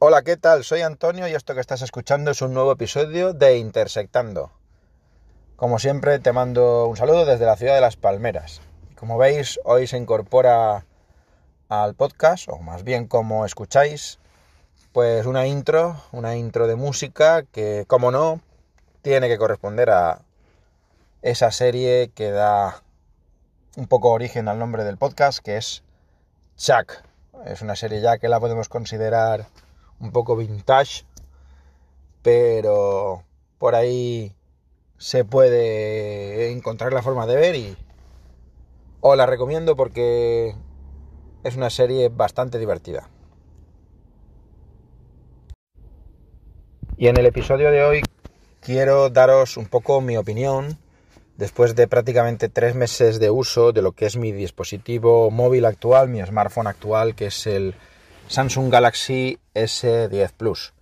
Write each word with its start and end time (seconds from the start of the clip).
Hola, 0.00 0.22
¿qué 0.22 0.36
tal? 0.36 0.62
Soy 0.62 0.82
Antonio 0.82 1.26
y 1.26 1.34
esto 1.34 1.56
que 1.56 1.60
estás 1.60 1.82
escuchando 1.82 2.30
es 2.30 2.40
un 2.40 2.54
nuevo 2.54 2.70
episodio 2.70 3.32
de 3.32 3.58
Intersectando. 3.58 4.52
Como 5.56 5.80
siempre, 5.80 6.20
te 6.20 6.32
mando 6.32 6.86
un 6.86 6.96
saludo 6.96 7.26
desde 7.26 7.46
la 7.46 7.56
ciudad 7.56 7.74
de 7.74 7.80
Las 7.80 7.96
Palmeras. 7.96 8.60
Como 8.94 9.18
veis, 9.18 9.58
hoy 9.64 9.88
se 9.88 9.96
incorpora 9.96 10.86
al 11.68 11.96
podcast, 11.96 12.48
o 12.48 12.58
más 12.58 12.84
bien 12.84 13.08
como 13.08 13.44
escucháis, 13.44 14.20
pues 14.92 15.26
una 15.26 15.48
intro, 15.48 16.00
una 16.12 16.36
intro 16.36 16.68
de 16.68 16.76
música 16.76 17.42
que, 17.42 17.84
como 17.88 18.12
no, 18.12 18.40
tiene 19.02 19.26
que 19.26 19.36
corresponder 19.36 19.90
a 19.90 20.20
esa 21.22 21.50
serie 21.50 22.12
que 22.14 22.30
da 22.30 22.84
un 23.76 23.88
poco 23.88 24.12
origen 24.12 24.46
al 24.46 24.60
nombre 24.60 24.84
del 24.84 24.96
podcast, 24.96 25.40
que 25.40 25.56
es 25.56 25.82
Chuck. 26.56 27.02
Es 27.46 27.62
una 27.62 27.74
serie 27.74 28.00
ya 28.00 28.18
que 28.18 28.28
la 28.28 28.38
podemos 28.38 28.68
considerar 28.68 29.46
un 30.00 30.12
poco 30.12 30.36
vintage, 30.36 31.04
pero 32.22 33.24
por 33.58 33.74
ahí 33.74 34.32
se 34.96 35.24
puede 35.24 36.50
encontrar 36.50 36.92
la 36.92 37.02
forma 37.02 37.26
de 37.26 37.36
ver 37.36 37.56
y 37.56 37.76
os 39.00 39.16
la 39.16 39.26
recomiendo 39.26 39.76
porque 39.76 40.54
es 41.44 41.56
una 41.56 41.70
serie 41.70 42.08
bastante 42.08 42.58
divertida. 42.58 43.08
Y 46.96 47.06
en 47.06 47.16
el 47.16 47.26
episodio 47.26 47.70
de 47.70 47.84
hoy 47.84 48.02
quiero 48.60 49.08
daros 49.08 49.56
un 49.56 49.66
poco 49.66 50.00
mi 50.00 50.16
opinión 50.16 50.78
después 51.36 51.76
de 51.76 51.86
prácticamente 51.86 52.48
tres 52.48 52.74
meses 52.74 53.20
de 53.20 53.30
uso 53.30 53.70
de 53.70 53.82
lo 53.82 53.92
que 53.92 54.06
es 54.06 54.16
mi 54.16 54.32
dispositivo 54.32 55.30
móvil 55.30 55.64
actual, 55.64 56.08
mi 56.08 56.20
smartphone 56.20 56.66
actual, 56.66 57.14
que 57.14 57.26
es 57.26 57.46
el 57.46 57.76
Samsung 58.28 58.70
Galaxy 58.70 59.38
S10 59.54 60.32
Plus. 60.36 60.74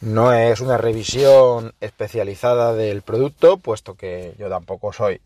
No 0.00 0.32
es 0.32 0.60
una 0.60 0.76
revisión 0.76 1.72
especializada 1.80 2.74
del 2.74 3.02
producto, 3.02 3.58
puesto 3.58 3.94
que 3.94 4.34
yo 4.38 4.48
tampoco 4.48 4.92
soy 4.92 5.20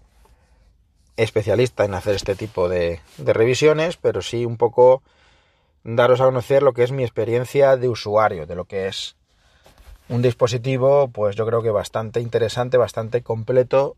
especialista 1.17 1.85
en 1.85 1.95
hacer 1.95 2.15
este 2.17 2.35
tipo 2.35 2.69
de, 2.69 3.01
revisiones, 3.19 3.97
pero 3.97 4.23
sí 4.23 4.45
un 4.45 4.57
poco 4.57 5.03
daros 5.85 6.21
a 6.21 6.25
conocer 6.25 6.63
lo 6.63 6.75
que 6.75 6.85
es 6.85 6.93
mi 6.93 7.03
experiencia 7.03 7.77
de 7.77 7.89
usuario, 7.89 8.47
de 8.47 8.55
lo 8.55 8.67
que 8.67 8.87
es 8.87 9.17
un 10.09 10.21
dispositivo, 10.23 11.09
pues 11.09 11.35
yo 11.35 11.47
creo 11.47 11.63
que 11.63 11.71
bastante 11.71 12.21
interesante, 12.21 12.77
bastante 12.77 13.23
completo 13.23 13.97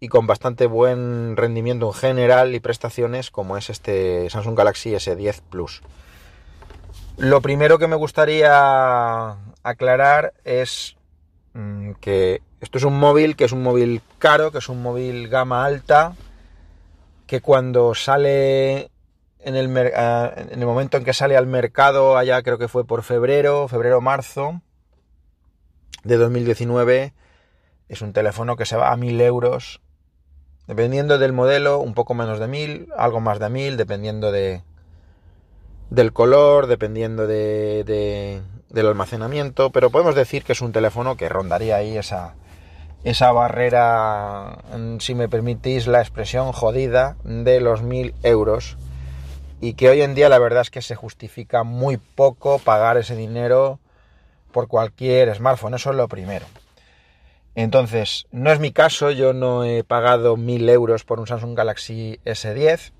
y 0.00 0.08
con 0.08 0.26
bastante 0.26 0.66
buen 0.66 1.36
rendimiento 1.36 1.86
en 1.86 1.92
general 1.92 2.54
y 2.54 2.60
prestaciones 2.60 3.30
como 3.30 3.56
es 3.56 3.70
este 3.70 4.28
Samsung 4.30 4.56
Galaxy 4.56 4.90
S10 4.90 5.42
Plus. 5.48 5.82
Lo 7.20 7.42
primero 7.42 7.78
que 7.78 7.86
me 7.86 7.96
gustaría 7.96 9.36
aclarar 9.62 10.32
es 10.42 10.96
mm, 11.52 11.92
que 12.00 12.40
esto 12.62 12.78
es 12.78 12.84
un 12.84 12.98
móvil 12.98 13.36
que 13.36 13.44
es 13.44 13.52
un 13.52 13.62
móvil 13.62 14.00
caro, 14.18 14.50
que 14.50 14.56
es 14.56 14.70
un 14.70 14.80
móvil 14.82 15.28
gama 15.28 15.66
alta, 15.66 16.14
que 17.26 17.42
cuando 17.42 17.94
sale 17.94 18.90
en 19.38 19.54
el, 19.54 19.76
en 19.76 20.60
el 20.60 20.64
momento 20.66 20.96
en 20.96 21.04
que 21.04 21.12
sale 21.12 21.36
al 21.36 21.46
mercado, 21.46 22.16
allá 22.16 22.42
creo 22.42 22.56
que 22.56 22.68
fue 22.68 22.86
por 22.86 23.02
febrero, 23.02 23.68
febrero-marzo 23.68 24.62
de 26.04 26.16
2019, 26.16 27.12
es 27.90 28.00
un 28.00 28.14
teléfono 28.14 28.56
que 28.56 28.64
se 28.64 28.76
va 28.76 28.92
a 28.92 28.96
mil 28.96 29.20
euros, 29.20 29.82
dependiendo 30.66 31.18
del 31.18 31.34
modelo, 31.34 31.80
un 31.80 31.92
poco 31.92 32.14
menos 32.14 32.38
de 32.38 32.48
mil, 32.48 32.88
algo 32.96 33.20
más 33.20 33.38
de 33.38 33.50
mil, 33.50 33.76
dependiendo 33.76 34.32
de, 34.32 34.62
del 35.90 36.12
color, 36.12 36.68
dependiendo 36.68 37.26
de, 37.26 38.42
del 38.68 38.86
almacenamiento, 38.86 39.70
pero 39.70 39.90
podemos 39.90 40.14
decir 40.14 40.44
que 40.44 40.52
es 40.52 40.60
un 40.60 40.72
teléfono 40.72 41.16
que 41.16 41.28
rondaría 41.28 41.76
ahí 41.76 41.98
esa, 41.98 42.34
esa 43.04 43.32
barrera, 43.32 44.58
si 45.00 45.14
me 45.14 45.28
permitís 45.28 45.88
la 45.88 46.00
expresión 46.00 46.52
jodida, 46.52 47.16
de 47.24 47.60
los 47.60 47.82
mil 47.82 48.14
euros. 48.22 48.76
Y 49.60 49.74
que 49.74 49.90
hoy 49.90 50.00
en 50.00 50.14
día 50.14 50.30
la 50.30 50.38
verdad 50.38 50.62
es 50.62 50.70
que 50.70 50.80
se 50.80 50.94
justifica 50.94 51.64
muy 51.64 51.98
poco 51.98 52.58
pagar 52.60 52.96
ese 52.96 53.14
dinero 53.14 53.78
por 54.52 54.68
cualquier 54.68 55.34
smartphone, 55.34 55.74
eso 55.74 55.90
es 55.90 55.96
lo 55.96 56.08
primero. 56.08 56.46
Entonces, 57.56 58.26
no 58.30 58.52
es 58.52 58.60
mi 58.60 58.72
caso, 58.72 59.10
yo 59.10 59.32
no 59.32 59.64
he 59.64 59.84
pagado 59.84 60.36
mil 60.36 60.68
euros 60.68 61.04
por 61.04 61.20
un 61.20 61.26
Samsung 61.26 61.56
Galaxy 61.56 62.20
S10, 62.24 62.92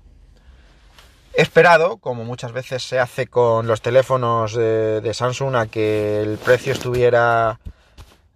esperado, 1.41 1.97
como 1.97 2.23
muchas 2.23 2.51
veces 2.51 2.83
se 2.83 2.99
hace 2.99 3.27
con 3.27 3.67
los 3.67 3.81
teléfonos 3.81 4.53
de, 4.53 5.11
Samsung, 5.13 5.55
a 5.55 5.67
que 5.67 6.21
el 6.21 6.37
precio 6.37 6.73
estuviera 6.73 7.59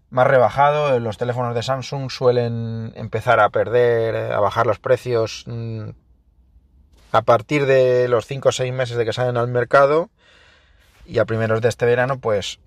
más 0.10 0.28
rebajado. 0.28 1.00
Los 1.00 1.18
teléfonos 1.18 1.56
de 1.56 1.64
Samsung 1.64 2.10
suelen 2.10 2.94
empezar 2.96 3.40
a 3.40 3.50
perder, 3.50 4.32
a 4.32 4.40
bajar 4.40 4.68
los 4.68 4.80
precios 4.80 5.44
mm, 5.48 5.90
a 7.12 7.22
partir 7.22 7.66
de 7.66 8.08
los 8.08 8.26
5 8.26 8.50
o 8.50 8.52
6 8.52 8.74
meses 8.74 8.98
de 8.98 9.06
que 9.06 9.14
salen 9.14 9.38
al 9.38 9.48
mercado. 9.48 10.10
Y 11.06 11.20
a 11.20 11.26
primeros 11.26 11.62
de 11.62 11.70
este 11.70 11.86
verano, 11.86 12.20
pues 12.20 12.60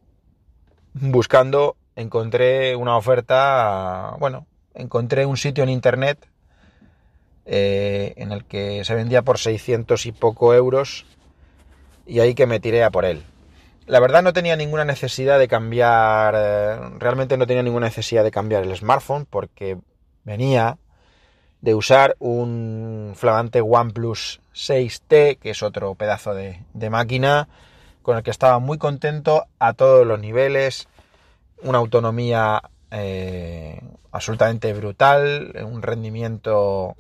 buscando, 0.95 1.77
encontré 1.97 2.77
una 2.77 2.97
oferta, 2.97 4.15
bueno, 4.19 4.47
encontré 4.75 5.27
un 5.27 5.37
sitio 5.37 5.65
en 5.65 5.71
internet 5.71 6.29
eh, 7.51 8.13
en 8.17 8.31
el 8.31 8.45
que 8.45 8.85
se 8.85 8.95
vendía 8.95 9.23
por 9.23 9.39
600 9.39 10.05
y 10.05 10.13
poco 10.13 10.53
euros 10.53 11.07
y 12.07 12.21
ahí 12.21 12.35
que 12.35 12.47
me 12.47 12.61
tiré 12.61 12.85
a 12.85 12.91
por 12.91 13.07
él. 13.07 13.25
La 13.87 14.01
verdad 14.01 14.23
no 14.23 14.35
tenía 14.35 14.55
ninguna 14.55 14.85
necesidad 14.85 15.39
de 15.39 15.49
cambiar, 15.49 16.35
eh, 16.37 16.77
realmente 16.99 17.39
no 17.39 17.47
tenía 17.47 17.63
ninguna 17.63 17.87
necesidad 17.87 18.23
de 18.23 18.31
cambiar 18.31 18.65
el 18.65 18.77
smartphone 18.77 19.25
porque 19.25 19.79
venía 20.25 20.77
de 21.63 21.75
usar 21.75 22.17
un 22.19 23.15
flamante 23.17 23.63
OnePlus 23.63 24.43
6T, 24.53 25.39
que 25.39 25.51
es 25.51 25.63
otro 25.63 25.95
pedazo 25.95 26.35
de, 26.35 26.91
máquina, 26.91 27.49
con 28.03 28.19
el 28.19 28.23
que 28.23 28.31
estaba 28.31 28.59
muy 28.59 28.77
contento 28.77 29.47
a 29.59 29.73
todos 29.73 30.07
los 30.07 30.21
niveles, 30.21 30.87
una 31.63 31.79
autonomía 31.79 32.63
eh, 32.91 33.81
absolutamente 34.13 34.75
brutal, 34.75 35.55
un 35.65 35.81
rendimiento 35.81 36.95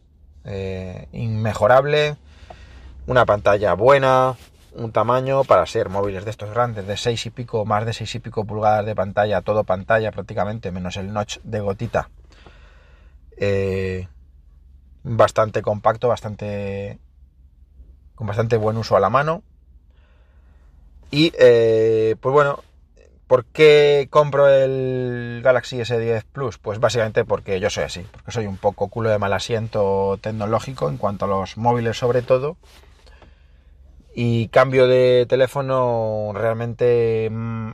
eh, 0.48 1.08
inmejorable, 1.12 2.16
una 3.06 3.26
pantalla 3.26 3.74
buena, 3.74 4.36
un 4.74 4.92
tamaño 4.92 5.44
para 5.44 5.66
ser 5.66 5.88
móviles 5.88 6.24
de 6.24 6.30
estos 6.30 6.50
grandes, 6.50 6.86
de 6.86 6.96
6 6.96 7.26
y 7.26 7.30
pico, 7.30 7.64
más 7.64 7.84
de 7.84 7.92
6 7.92 8.14
y 8.14 8.18
pico 8.20 8.44
pulgadas 8.44 8.86
de 8.86 8.94
pantalla, 8.94 9.42
todo 9.42 9.64
pantalla 9.64 10.10
prácticamente, 10.12 10.72
menos 10.72 10.96
el 10.96 11.12
notch 11.12 11.38
de 11.42 11.60
gotita. 11.60 12.10
Eh, 13.36 14.08
bastante 15.04 15.62
compacto, 15.62 16.08
bastante 16.08 16.98
con 18.14 18.26
bastante 18.26 18.56
buen 18.56 18.76
uso 18.76 18.96
a 18.96 19.00
la 19.00 19.10
mano. 19.10 19.42
Y 21.10 21.32
eh, 21.38 22.16
pues 22.20 22.32
bueno, 22.32 22.64
¿Por 23.28 23.44
qué 23.44 24.08
compro 24.10 24.48
el 24.48 25.42
Galaxy 25.44 25.76
S10 25.76 26.24
Plus? 26.32 26.56
Pues 26.56 26.80
básicamente 26.80 27.26
porque 27.26 27.60
yo 27.60 27.68
soy 27.68 27.84
así, 27.84 28.06
porque 28.10 28.32
soy 28.32 28.46
un 28.46 28.56
poco 28.56 28.88
culo 28.88 29.10
de 29.10 29.18
mal 29.18 29.34
asiento 29.34 30.18
tecnológico 30.22 30.88
en 30.88 30.96
cuanto 30.96 31.26
a 31.26 31.28
los 31.28 31.58
móviles 31.58 31.98
sobre 31.98 32.22
todo. 32.22 32.56
Y 34.14 34.48
cambio 34.48 34.86
de 34.86 35.26
teléfono 35.28 36.30
realmente 36.32 37.28
mm, 37.30 37.72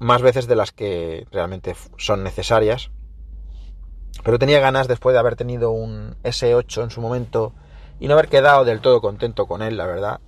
más 0.00 0.22
veces 0.22 0.48
de 0.48 0.56
las 0.56 0.72
que 0.72 1.24
realmente 1.30 1.76
son 1.98 2.24
necesarias. 2.24 2.90
Pero 4.24 4.40
tenía 4.40 4.58
ganas 4.58 4.88
después 4.88 5.14
de 5.14 5.20
haber 5.20 5.36
tenido 5.36 5.70
un 5.70 6.16
S8 6.24 6.82
en 6.82 6.90
su 6.90 7.00
momento 7.00 7.52
y 8.00 8.08
no 8.08 8.14
haber 8.14 8.26
quedado 8.26 8.64
del 8.64 8.80
todo 8.80 9.00
contento 9.00 9.46
con 9.46 9.62
él, 9.62 9.76
la 9.76 9.86
verdad 9.86 10.18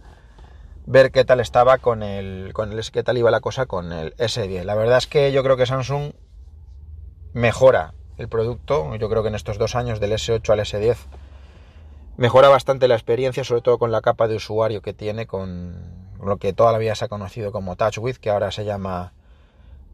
ver 0.89 1.13
qué 1.13 1.25
tal 1.27 1.41
estaba 1.41 1.77
con 1.79 2.03
el, 2.03 2.53
con 2.55 2.73
el 2.73 2.91
qué 2.91 3.03
tal 3.03 3.19
iba 3.19 3.31
la 3.31 3.41
cosa 3.41 3.67
con 3.67 3.93
el 3.93 4.17
S10. 4.17 4.65
La 4.65 4.75
verdad 4.75 4.97
es 4.97 5.07
que 5.07 5.33
yo 5.33 5.43
creo 5.43 5.59
que 5.59 5.67
Samsung 5.67 6.13
mejora 7.35 7.93
el 8.17 8.29
producto. 8.29 8.97
Yo 8.97 9.11
creo 9.11 9.23
que 9.23 9.29
en 9.29 9.35
estos 9.35 9.59
dos 9.59 9.75
años 9.75 10.01
del 10.01 10.13
S8 10.13 10.51
al 10.51 10.61
S10 10.61 10.97
mejora 12.17 12.49
bastante 12.49 12.89
la 12.89 12.95
experiencia, 12.95 13.45
sobre 13.45 13.61
todo 13.61 13.79
con 13.79 13.93
la 13.93 14.01
capa 14.01 14.29
de 14.29 14.37
usuario 14.37 14.81
que 14.81 14.95
tiene, 14.95 15.27
con 15.27 15.77
lo 16.25 16.39
que 16.39 16.55
toda 16.55 16.73
la 16.73 16.79
vida 16.79 16.95
se 16.95 17.05
ha 17.05 17.09
conocido 17.09 17.53
como 17.53 17.77
TouchWiz, 17.77 18.19
que 18.19 18.31
ahora 18.31 18.51
se 18.51 18.65
llama, 18.65 19.13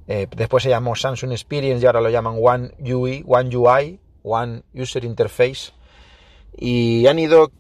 eh, 0.06 0.29
después 0.37 0.62
se 0.62 0.69
llamó 0.69 0.94
Samsung 0.94 1.32
Experience 1.32 1.82
y 1.82 1.87
ahora 1.87 2.00
lo 2.02 2.08
llaman 2.08 2.37
One 2.41 2.70
UI, 2.79 3.25
One 3.26 3.55
UI, 3.56 4.00
One 4.23 4.62
User 4.73 5.05
Interface. 5.05 5.73
Y 6.56 7.08
han 7.08 7.19
ido 7.19 7.50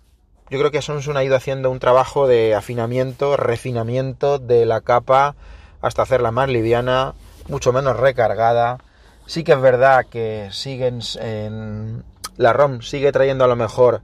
yo 0.50 0.58
creo 0.58 0.70
que 0.70 0.82
Samsung 0.82 1.16
ha 1.16 1.24
ido 1.24 1.36
haciendo 1.36 1.70
un 1.70 1.78
trabajo 1.78 2.26
de 2.26 2.54
afinamiento, 2.54 3.36
refinamiento 3.36 4.38
de 4.38 4.66
la 4.66 4.80
capa 4.80 5.34
hasta 5.80 6.02
hacerla 6.02 6.30
más 6.30 6.48
liviana, 6.48 7.14
mucho 7.48 7.72
menos 7.72 7.98
recargada. 7.98 8.78
Sí 9.26 9.42
que 9.42 9.52
es 9.52 9.60
verdad 9.60 10.06
que 10.06 10.48
siguen 10.52 11.00
en 11.20 12.04
la 12.36 12.52
ROM 12.52 12.80
sigue 12.80 13.12
trayendo 13.12 13.44
a 13.44 13.48
lo 13.48 13.56
mejor 13.56 14.02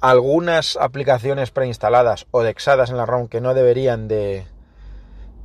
algunas 0.00 0.76
aplicaciones 0.76 1.50
preinstaladas 1.50 2.26
o 2.30 2.42
dexadas 2.42 2.90
en 2.90 2.96
la 2.96 3.06
ROM 3.06 3.28
que 3.28 3.40
no 3.40 3.54
deberían 3.54 4.08
de, 4.08 4.46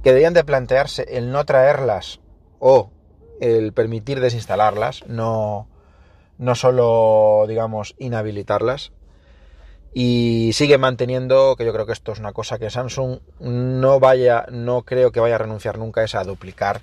que 0.03 0.09
deberían 0.09 0.33
de 0.33 0.43
plantearse 0.43 1.05
el 1.09 1.31
no 1.31 1.45
traerlas 1.45 2.19
o 2.59 2.89
el 3.39 3.71
permitir 3.73 4.19
desinstalarlas, 4.19 5.05
no, 5.05 5.67
no 6.39 6.55
solo, 6.55 7.45
digamos, 7.47 7.93
inhabilitarlas. 7.99 8.91
Y 9.99 10.53
sigue 10.53 10.77
manteniendo, 10.77 11.55
que 11.55 11.65
yo 11.65 11.73
creo 11.73 11.87
que 11.87 11.93
esto 11.93 12.11
es 12.11 12.19
una 12.19 12.31
cosa 12.31 12.59
que 12.59 12.69
Samsung 12.69 13.17
no 13.39 13.99
vaya, 13.99 14.45
no 14.51 14.83
creo 14.83 15.11
que 15.11 15.19
vaya 15.19 15.33
a 15.33 15.37
renunciar 15.39 15.79
nunca, 15.79 16.03
es 16.03 16.13
a 16.13 16.23
duplicar 16.23 16.81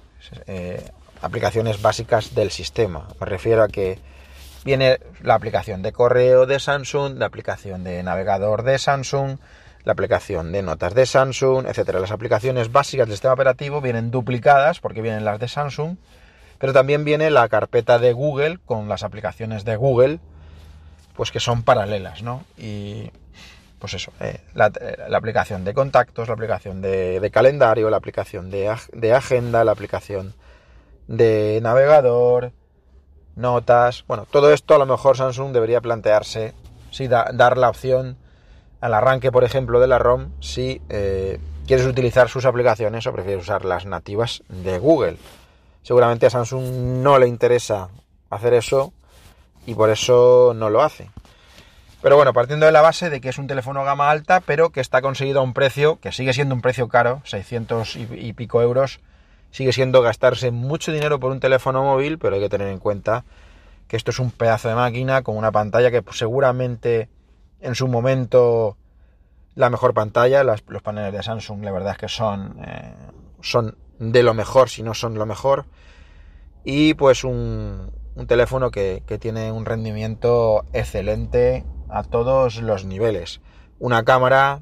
eh, 0.49 0.85
aplicaciones 1.23 1.81
básicas 1.81 2.35
del 2.35 2.51
sistema. 2.51 3.07
Me 3.21 3.27
refiero 3.27 3.63
a 3.63 3.69
que 3.69 4.01
viene 4.65 4.99
la 5.23 5.37
aplicación 5.37 5.81
de 5.81 5.93
correo 5.93 6.47
de 6.47 6.59
Samsung, 6.59 7.17
la 7.17 7.27
aplicación 7.27 7.85
de 7.85 8.03
navegador 8.03 8.65
de 8.65 8.81
Samsung, 8.81 9.39
la 9.85 9.93
aplicación 9.93 10.51
de 10.51 10.63
notas 10.63 10.93
de 10.95 11.07
Samsung, 11.07 11.67
etcétera. 11.69 12.01
Las 12.01 12.11
aplicaciones 12.11 12.73
básicas 12.73 13.07
del 13.07 13.15
sistema 13.15 13.35
operativo 13.35 13.81
vienen 13.81 14.11
duplicadas 14.11 14.81
porque 14.81 15.03
vienen 15.03 15.25
las 15.25 15.39
de 15.39 15.47
Samsung, 15.47 15.99
pero 16.59 16.73
también 16.73 17.05
viene 17.05 17.31
la 17.31 17.49
carpeta 17.49 18.01
de 18.01 18.13
Google 18.13 18.59
con 18.67 18.89
las 18.89 19.05
aplicaciones 19.05 19.65
de 19.65 19.77
Google, 19.77 20.19
pues 21.15 21.31
que 21.31 21.41
son 21.41 21.63
paralelas, 21.63 22.23
¿no? 22.23 22.45
Y 22.57 23.11
pues 23.79 23.95
eso, 23.95 24.13
eh, 24.21 24.41
la, 24.55 24.73
aplicación 25.17 25.65
de 25.65 25.75
contactos, 25.75 26.29
la 26.29 26.35
aplicación 26.35 26.81
de, 26.81 27.31
calendario, 27.33 27.91
la 27.91 27.99
aplicación 27.99 28.51
de, 28.51 28.75
de 28.93 29.13
agenda, 29.13 29.65
la 29.65 29.73
aplicación 29.73 30.35
de 31.07 31.61
navegador, 31.63 32.53
notas. 33.37 34.05
Bueno, 34.09 34.27
todo 34.31 34.53
esto 34.53 34.75
a 34.75 34.79
lo 34.79 34.87
mejor 34.87 35.17
Samsung 35.17 35.53
debería 35.53 35.81
plantearse, 35.81 36.55
si 36.91 37.09
dar 37.09 37.59
la 37.59 37.69
opción 37.69 38.17
al 38.81 38.95
arranque, 38.95 39.33
por 39.33 39.45
ejemplo, 39.45 39.81
de 39.81 39.87
la 39.87 39.99
ROM, 39.99 40.31
si 40.41 40.81
eh, 40.89 41.39
quieres 41.67 41.87
utilizar 41.87 42.29
sus 42.29 42.45
aplicaciones 42.45 43.07
o 43.07 43.13
prefieres 43.13 43.43
usar 43.43 43.65
las 43.65 43.87
nativas 43.87 44.43
de 44.49 44.79
Google. 44.79 45.17
Seguramente 45.83 46.27
a 46.27 46.31
Samsung 46.31 47.03
no 47.03 47.19
le 47.19 47.29
interesa 47.29 47.89
hacer 48.31 48.55
eso 48.55 48.93
y 49.67 49.75
por 49.75 49.91
eso 49.91 50.53
no 50.55 50.71
lo 50.71 50.83
hace. 50.83 51.11
Pero 52.03 52.17
bueno, 52.17 52.33
partiendo 52.33 52.67
de 52.67 52.73
la 52.73 52.83
base 52.83 53.09
de 53.09 53.21
que 53.21 53.31
es 53.31 53.39
un 53.39 53.47
teléfono 53.47 53.83
gama 53.83 54.11
alta, 54.11 54.41
pero 54.41 54.71
que 54.71 54.81
está 54.81 55.01
conseguido 55.01 55.41
a 55.41 55.43
un 55.43 55.55
precio, 55.55 55.99
que 56.01 56.13
sigue 56.13 56.35
siendo 56.35 56.55
un 56.55 56.61
precio 56.61 56.89
caro, 56.89 57.23
600 57.25 57.97
y 57.97 58.33
pico 58.35 58.61
euros, 58.61 59.01
sigue 59.51 59.73
siendo 59.73 60.03
gastarse 60.03 60.51
mucho 60.51 60.93
dinero 60.93 61.21
por 61.21 61.31
un 61.31 61.41
teléfono 61.41 61.83
móvil, 61.83 62.19
pero 62.19 62.35
hay 62.35 62.43
que 62.43 62.49
tener 62.49 62.69
en 62.69 62.79
cuenta 62.79 63.25
que 63.89 63.97
esto 63.97 64.11
es 64.11 64.19
un 64.19 64.33
pedazo 64.33 64.69
de 64.69 64.75
máquina 64.75 65.23
con 65.23 65.37
una 65.37 65.53
pantalla 65.53 65.91
que 65.91 66.03
seguramente 66.13 67.09
en 67.61 67.75
su 67.75 67.89
momento 67.89 68.77
la 69.55 69.71
mejor 69.71 69.95
pantalla, 69.95 70.43
los 70.43 70.83
paneles 70.83 71.13
de 71.13 71.23
Samsung 71.23 71.63
la 71.63 71.71
verdad 71.71 71.93
es 71.93 71.99
que 71.99 72.09
son, 72.09 72.57
eh, 72.67 72.95
son 73.41 73.77
de 73.99 74.23
lo 74.23 74.35
mejor, 74.35 74.69
si 74.69 74.83
no 74.83 74.93
son 74.93 75.15
lo 75.15 75.25
mejor, 75.25 75.67
y 76.65 76.95
pues 76.95 77.23
un, 77.23 77.93
un 78.17 78.27
teléfono 78.27 78.71
que, 78.71 79.03
que 79.07 79.19
tiene 79.19 79.53
un 79.53 79.65
rendimiento 79.65 80.65
excelente 80.73 81.65
a 81.89 82.03
todos 82.03 82.61
los 82.61 82.85
niveles. 82.85 83.41
Una 83.79 84.05
cámara 84.05 84.61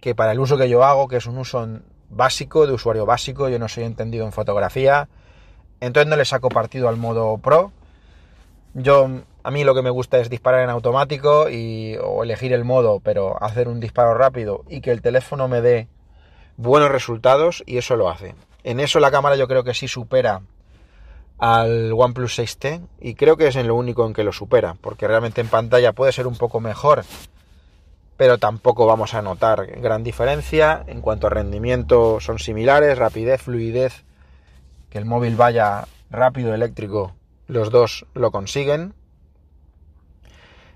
que 0.00 0.14
para 0.14 0.32
el 0.32 0.40
uso 0.40 0.56
que 0.56 0.68
yo 0.68 0.84
hago, 0.84 1.08
que 1.08 1.16
es 1.16 1.26
un 1.26 1.38
uso 1.38 1.66
básico, 2.08 2.66
de 2.66 2.72
usuario 2.72 3.06
básico, 3.06 3.48
yo 3.48 3.58
no 3.58 3.68
soy 3.68 3.84
entendido 3.84 4.26
en 4.26 4.32
fotografía, 4.32 5.08
entonces 5.80 6.08
no 6.08 6.16
le 6.16 6.24
saco 6.24 6.48
partido 6.48 6.88
al 6.88 6.96
modo 6.96 7.38
pro. 7.38 7.72
Yo, 8.74 9.08
a 9.42 9.50
mí 9.50 9.64
lo 9.64 9.74
que 9.74 9.82
me 9.82 9.90
gusta 9.90 10.18
es 10.18 10.30
disparar 10.30 10.62
en 10.62 10.70
automático 10.70 11.48
y, 11.48 11.96
o 12.02 12.22
elegir 12.22 12.52
el 12.52 12.64
modo, 12.64 13.00
pero 13.00 13.42
hacer 13.42 13.68
un 13.68 13.80
disparo 13.80 14.14
rápido 14.14 14.64
y 14.68 14.80
que 14.80 14.90
el 14.90 15.02
teléfono 15.02 15.48
me 15.48 15.60
dé 15.60 15.88
buenos 16.56 16.90
resultados 16.90 17.62
y 17.66 17.78
eso 17.78 17.96
lo 17.96 18.10
hace. 18.10 18.34
En 18.62 18.80
eso 18.80 19.00
la 19.00 19.10
cámara 19.10 19.36
yo 19.36 19.48
creo 19.48 19.64
que 19.64 19.74
sí 19.74 19.88
supera 19.88 20.42
al 21.40 21.92
OnePlus 21.92 22.38
6T 22.38 22.86
y 23.00 23.14
creo 23.14 23.36
que 23.36 23.48
es 23.48 23.56
en 23.56 23.66
lo 23.66 23.74
único 23.74 24.06
en 24.06 24.12
que 24.12 24.24
lo 24.24 24.32
supera, 24.32 24.76
porque 24.80 25.08
realmente 25.08 25.40
en 25.40 25.48
pantalla 25.48 25.92
puede 25.92 26.12
ser 26.12 26.26
un 26.26 26.36
poco 26.36 26.60
mejor 26.60 27.04
pero 28.20 28.36
tampoco 28.36 28.84
vamos 28.84 29.14
a 29.14 29.22
notar 29.22 29.64
gran 29.80 30.04
diferencia. 30.04 30.84
En 30.88 31.00
cuanto 31.00 31.26
a 31.26 31.30
rendimiento 31.30 32.20
son 32.20 32.38
similares, 32.38 32.98
rapidez, 32.98 33.40
fluidez, 33.40 34.04
que 34.90 34.98
el 34.98 35.06
móvil 35.06 35.36
vaya 35.36 35.86
rápido 36.10 36.52
eléctrico, 36.52 37.14
los 37.46 37.70
dos 37.70 38.04
lo 38.12 38.30
consiguen. 38.30 38.92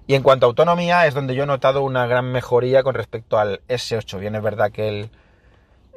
Y 0.07 0.15
en 0.15 0.23
cuanto 0.23 0.47
a 0.47 0.49
autonomía 0.49 1.07
es 1.07 1.13
donde 1.13 1.35
yo 1.35 1.43
he 1.43 1.47
notado 1.47 1.83
una 1.83 2.07
gran 2.07 2.33
mejoría 2.33 2.83
con 2.83 2.95
respecto 2.95 3.39
al 3.39 3.61
S8. 3.69 4.19
Bien 4.19 4.37
es 4.37 4.43
verdad 4.43 4.73
que 4.73 4.89
el 4.89 5.11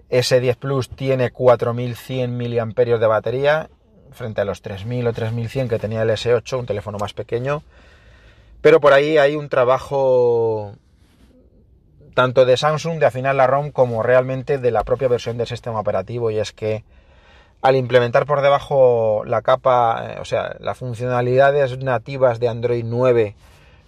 S10 0.10 0.58
Plus 0.58 0.90
tiene 0.90 1.32
4100 1.32 2.38
mAh 2.38 2.98
de 2.98 3.08
batería 3.08 3.70
frente 4.12 4.42
a 4.42 4.46
los 4.46 4.62
3000 4.62 5.08
o 5.08 5.14
3100 5.14 5.70
que 5.70 5.80
tenía 5.80 6.02
el 6.02 6.10
S8, 6.10 6.60
un 6.60 6.66
teléfono 6.66 6.98
más 6.98 7.14
pequeño. 7.14 7.64
Pero 8.62 8.80
por 8.80 8.94
ahí 8.94 9.18
hay 9.18 9.36
un 9.36 9.50
trabajo 9.50 10.74
tanto 12.14 12.46
de 12.46 12.58
Samsung 12.58 12.98
de 12.98 13.06
afinar 13.06 13.36
la 13.36 13.46
ROM 13.46 13.72
como 13.72 14.02
realmente 14.02 14.58
de 14.58 14.72
la 14.72 14.84
propia 14.84 15.08
versión 15.08 15.38
del 15.38 15.46
sistema 15.46 15.80
operativo 15.80 16.32
y 16.32 16.40
es 16.40 16.52
que 16.52 16.84
al 17.62 17.76
implementar 17.76 18.26
por 18.26 18.42
debajo 18.42 19.24
la 19.26 19.42
capa, 19.42 20.14
eh, 20.14 20.20
o 20.20 20.26
sea, 20.26 20.56
las 20.60 20.78
funcionalidades 20.78 21.78
nativas 21.78 22.40
de 22.40 22.48
Android 22.48 22.84
9 22.86 23.36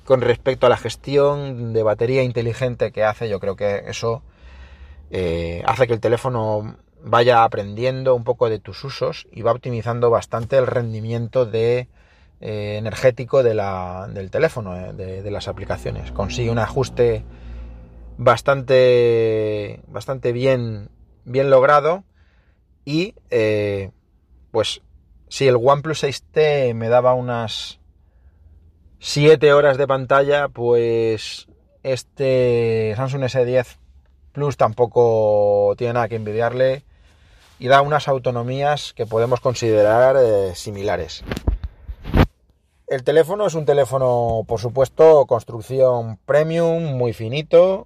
con 0.06 0.21
respecto 0.21 0.66
a 0.66 0.69
la 0.69 0.77
gestión 0.77 1.74
de 1.74 1.83
batería 1.83 2.24
inteligente 2.24 2.92
que 2.92 3.04
hace, 3.04 3.30
yo 3.30 3.39
creo 3.39 3.56
que 3.56 3.83
eso 3.88 4.21
eh, 5.12 5.63
hace 5.66 5.88
que 5.88 5.94
el 5.94 6.00
teléfono 6.00 6.75
vaya 7.03 7.43
aprendiendo 7.43 8.15
un 8.15 8.23
poco 8.23 8.49
de 8.49 8.59
tus 8.59 8.83
usos 8.83 9.27
y 9.31 9.41
va 9.41 9.51
optimizando 9.51 10.09
bastante 10.09 10.57
el 10.57 10.67
rendimiento 10.67 11.45
de, 11.45 11.87
eh, 12.41 12.77
energético 12.77 13.43
de 13.43 13.53
la, 13.53 14.07
del 14.13 14.31
teléfono, 14.31 14.73
de, 14.93 15.21
de 15.21 15.31
las 15.31 15.47
aplicaciones. 15.47 16.11
Consigue 16.11 16.51
un 16.51 16.59
ajuste 16.59 17.23
bastante, 18.17 19.81
bastante 19.87 20.31
bien, 20.31 20.89
bien 21.25 21.49
logrado. 21.49 22.03
Y 22.85 23.15
eh, 23.29 23.91
pues 24.51 24.81
si 25.29 25.47
el 25.47 25.55
OnePlus 25.55 26.03
6T 26.03 26.73
me 26.75 26.89
daba 26.89 27.13
unas 27.13 27.79
7 28.99 29.53
horas 29.53 29.77
de 29.77 29.87
pantalla, 29.87 30.49
pues 30.49 31.47
este 31.83 32.93
Samsung 32.95 33.23
S10 33.23 33.77
Plus 34.31 34.57
tampoco 34.57 35.73
tiene 35.77 35.93
nada 35.93 36.07
que 36.07 36.15
envidiarle 36.15 36.83
y 37.59 37.67
da 37.67 37.81
unas 37.81 38.07
autonomías 38.07 38.94
que 38.94 39.06
podemos 39.06 39.42
considerar 39.42 40.16
eh, 40.18 40.56
similares. 40.56 41.23
El 42.87 43.04
teléfono 43.04 43.45
es 43.45 43.54
un 43.54 43.66
teléfono, 43.66 44.44
por 44.47 44.59
supuesto, 44.59 45.25
construcción 45.28 46.18
premium, 46.25 46.97
muy 46.97 47.13
finito, 47.13 47.85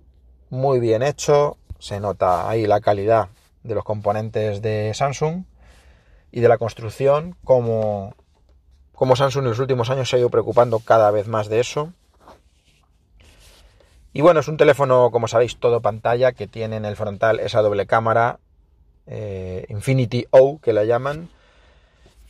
muy 0.49 0.79
bien 0.79 1.01
hecho, 1.01 1.57
se 1.79 1.99
nota 1.99 2.47
ahí 2.47 2.65
la 2.67 2.79
calidad 2.79 3.27
de 3.63 3.75
los 3.75 3.83
componentes 3.83 4.61
de 4.61 4.93
Samsung 4.93 5.43
y 6.31 6.39
de 6.39 6.47
la 6.47 6.57
construcción, 6.57 7.35
como, 7.43 8.15
como 8.93 9.15
Samsung 9.15 9.43
en 9.43 9.49
los 9.49 9.59
últimos 9.59 9.89
años 9.89 10.09
se 10.09 10.15
ha 10.15 10.19
ido 10.19 10.29
preocupando 10.29 10.79
cada 10.79 11.11
vez 11.11 11.27
más 11.27 11.49
de 11.49 11.59
eso. 11.59 11.91
Y 14.13 14.21
bueno, 14.21 14.39
es 14.39 14.47
un 14.47 14.57
teléfono, 14.57 15.09
como 15.11 15.27
sabéis, 15.27 15.57
todo 15.57 15.81
pantalla, 15.81 16.31
que 16.31 16.47
tiene 16.47 16.77
en 16.77 16.85
el 16.85 16.95
frontal 16.95 17.39
esa 17.39 17.61
doble 17.61 17.87
cámara 17.87 18.39
eh, 19.07 19.65
Infinity 19.69 20.27
O, 20.31 20.59
que 20.59 20.73
la 20.73 20.83
llaman. 20.83 21.29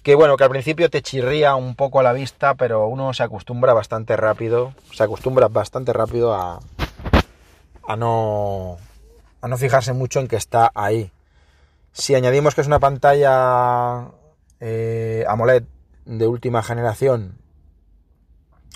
Que 0.01 0.15
bueno, 0.15 0.35
que 0.35 0.43
al 0.43 0.49
principio 0.49 0.89
te 0.89 1.01
chirría 1.01 1.55
un 1.55 1.75
poco 1.75 1.99
a 1.99 2.03
la 2.03 2.11
vista, 2.11 2.55
pero 2.55 2.87
uno 2.87 3.13
se 3.13 3.23
acostumbra 3.23 3.73
bastante 3.73 4.17
rápido, 4.17 4.73
se 4.91 5.03
acostumbra 5.03 5.47
bastante 5.47 5.93
rápido 5.93 6.33
a, 6.33 6.59
a 7.87 7.95
no, 7.95 8.77
a 9.41 9.47
no 9.47 9.57
fijarse 9.57 9.93
mucho 9.93 10.19
en 10.19 10.27
que 10.27 10.35
está 10.35 10.71
ahí. 10.75 11.09
Si 11.93 12.15
añadimos 12.15 12.53
que 12.53 12.61
es 12.61 12.67
una 12.67 12.79
pantalla 12.79 14.09
eh, 14.59 15.23
AMOLED 15.27 15.63
de 16.05 16.27
última 16.27 16.63
generación, 16.63 17.37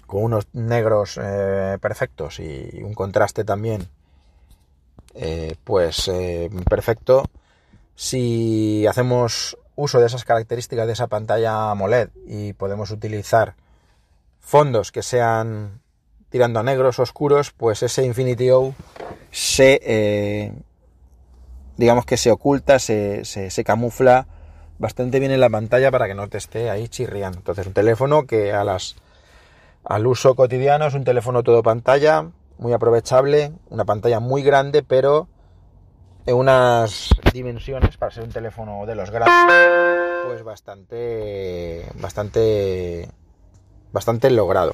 con 0.06 0.24
unos 0.24 0.48
negros 0.54 1.20
eh, 1.22 1.78
perfectos 1.82 2.40
y 2.40 2.82
un 2.84 2.94
contraste 2.94 3.44
también, 3.44 3.90
pues 5.66 6.10
perfecto. 6.70 7.26
Si 8.00 8.86
hacemos 8.86 9.58
uso 9.76 10.00
de 10.00 10.06
esas 10.06 10.24
características 10.24 10.86
de 10.86 10.94
esa 10.94 11.08
pantalla 11.08 11.72
AMOLED 11.72 12.10
y 12.28 12.54
podemos 12.54 12.92
utilizar 12.92 13.56
fondos 14.40 14.92
que 14.92 15.02
sean 15.02 15.82
tirando 16.30 16.60
a 16.60 16.64
negros 16.64 17.00
oscuros, 17.00 17.52
pues 17.58 17.82
ese 17.82 18.06
Infinity 18.06 18.52
O 18.52 18.76
se, 19.32 19.82
eh, 19.84 20.54
digamos 21.78 22.06
que 22.06 22.18
se 22.18 22.30
oculta, 22.30 22.78
se, 22.78 23.26
se, 23.26 23.64
camufla 23.64 24.28
bastante 24.78 25.20
bien 25.20 25.32
en 25.32 25.40
la 25.40 25.50
pantalla 25.50 25.90
para 25.90 26.06
que 26.06 26.14
no 26.14 26.28
te 26.28 26.38
esté 26.38 26.70
ahí 26.70 26.88
chirriando. 26.90 27.40
Entonces 27.40 27.66
un 27.66 27.74
teléfono 27.74 28.28
que 28.28 28.54
a 28.54 28.64
las, 28.64 28.96
al 29.84 30.06
uso 30.06 30.36
cotidiano 30.36 30.86
es 30.86 30.94
un 30.94 31.04
teléfono 31.04 31.42
todo 31.42 31.64
pantalla, 31.64 32.30
muy 32.60 32.74
aprovechable, 32.74 33.54
una 33.72 33.86
pantalla 33.86 34.20
muy 34.20 34.44
grande, 34.44 34.84
pero 34.84 35.28
en 36.28 36.36
unas 36.36 37.10
dimensiones 37.34 37.96
para 37.96 38.12
ser 38.12 38.26
un 38.26 38.32
teléfono 38.32 38.86
de 38.86 38.96
los 38.96 39.10
grandes, 39.12 40.26
pues 40.26 40.44
bastante, 40.44 41.90
bastante, 41.96 43.10
bastante 43.94 44.30
logrado. 44.30 44.74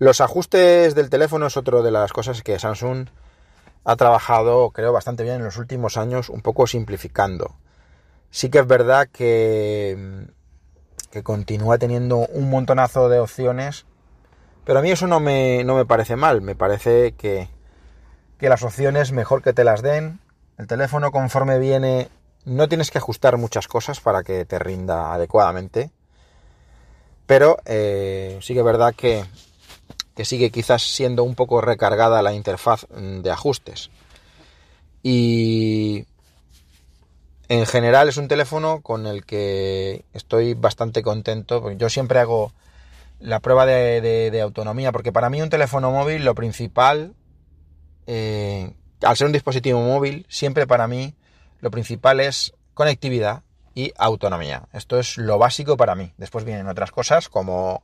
Los 0.00 0.20
ajustes 0.20 0.96
del 0.96 1.08
teléfono 1.08 1.46
es 1.46 1.56
otra 1.56 1.82
de 1.82 1.92
las 1.92 2.12
cosas 2.12 2.42
que 2.42 2.58
Samsung 2.58 3.06
ha 3.84 3.94
trabajado, 3.94 4.70
creo, 4.70 4.92
bastante 4.92 5.22
bien 5.22 5.36
en 5.36 5.44
los 5.44 5.56
últimos 5.56 5.96
años, 5.96 6.28
un 6.28 6.40
poco 6.40 6.66
simplificando. 6.66 7.54
Sí 8.30 8.50
que 8.50 8.58
es 8.58 8.66
verdad 8.66 9.08
que, 9.12 10.26
que 11.12 11.22
continúa 11.22 11.78
teniendo 11.78 12.18
un 12.18 12.50
montonazo 12.50 13.08
de 13.08 13.20
opciones, 13.20 13.86
pero 14.64 14.80
a 14.80 14.82
mí 14.82 14.90
eso 14.90 15.06
no 15.06 15.20
me, 15.20 15.62
no 15.62 15.76
me 15.76 15.86
parece 15.86 16.16
mal, 16.16 16.42
me 16.42 16.56
parece 16.56 17.12
que, 17.12 17.48
que 18.38 18.48
las 18.48 18.62
opciones 18.62 19.12
mejor 19.12 19.42
que 19.42 19.52
te 19.52 19.64
las 19.64 19.82
den. 19.82 20.20
El 20.56 20.66
teléfono 20.66 21.10
conforme 21.10 21.58
viene, 21.58 22.08
no 22.44 22.68
tienes 22.68 22.90
que 22.90 22.98
ajustar 22.98 23.36
muchas 23.36 23.68
cosas 23.68 24.00
para 24.00 24.22
que 24.22 24.44
te 24.44 24.58
rinda 24.58 25.12
adecuadamente. 25.12 25.90
Pero 27.26 27.58
eh, 27.64 28.38
sí 28.40 28.54
que 28.54 28.60
es 28.60 28.64
verdad 28.64 28.94
que 28.94 29.24
que 30.18 30.24
sigue 30.24 30.50
quizás 30.50 30.82
siendo 30.82 31.22
un 31.22 31.36
poco 31.36 31.60
recargada 31.60 32.22
la 32.22 32.32
interfaz 32.32 32.88
mm, 32.90 33.20
de 33.20 33.30
ajustes. 33.30 33.88
Y 35.00 36.06
en 37.48 37.66
general 37.66 38.08
es 38.08 38.16
un 38.16 38.26
teléfono 38.26 38.80
con 38.80 39.06
el 39.06 39.24
que 39.24 40.04
estoy 40.14 40.54
bastante 40.54 41.02
contento. 41.02 41.70
Yo 41.70 41.88
siempre 41.88 42.18
hago 42.18 42.52
la 43.20 43.38
prueba 43.38 43.64
de, 43.64 44.40
autonomía, 44.42 44.90
porque 44.90 45.12
para 45.12 45.30
mí 45.30 45.40
un 45.40 45.50
teléfono 45.50 45.92
móvil 45.92 46.24
lo 46.24 46.34
principal, 46.34 47.14
eh, 48.10 48.72
al 49.02 49.16
ser 49.18 49.26
un 49.26 49.34
dispositivo 49.34 49.80
móvil, 49.80 50.24
siempre 50.30 50.66
para 50.66 50.88
mí 50.88 51.14
lo 51.60 51.70
principal 51.70 52.20
es 52.20 52.54
conectividad 52.72 53.42
y 53.74 53.92
autonomía. 53.98 54.66
Esto 54.72 54.98
es 54.98 55.18
lo 55.18 55.38
básico 55.38 55.76
para 55.76 55.94
mí. 55.94 56.14
Después 56.16 56.44
vienen 56.44 56.68
otras 56.68 56.90
cosas 56.90 57.28
como 57.28 57.82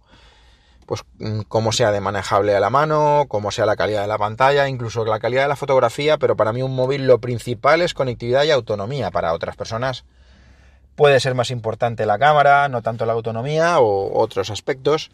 pues 0.86 1.04
mm, 1.18 1.40
cómo 1.42 1.72
sea 1.72 1.92
de 1.92 2.00
manejable 2.00 2.56
a 2.56 2.60
la 2.60 2.70
mano, 2.70 3.26
cómo 3.28 3.50
sea 3.50 3.66
la 3.66 3.76
calidad 3.76 4.00
de 4.00 4.08
la 4.08 4.16
pantalla, 4.16 4.66
incluso 4.66 5.04
la 5.04 5.20
calidad 5.20 5.42
de 5.42 5.48
la 5.48 5.56
fotografía, 5.56 6.16
pero 6.16 6.36
para 6.36 6.54
mí 6.54 6.62
un 6.62 6.74
móvil 6.74 7.06
lo 7.06 7.20
principal 7.20 7.82
es 7.82 7.92
conectividad 7.92 8.44
y 8.44 8.50
autonomía. 8.50 9.10
Para 9.10 9.34
otras 9.34 9.56
personas 9.56 10.04
puede 10.96 11.20
ser 11.20 11.34
más 11.34 11.50
importante 11.50 12.06
la 12.06 12.18
cámara, 12.18 12.68
no 12.70 12.80
tanto 12.80 13.04
la 13.04 13.12
autonomía 13.12 13.78
o 13.78 14.18
otros 14.18 14.48
aspectos. 14.48 15.10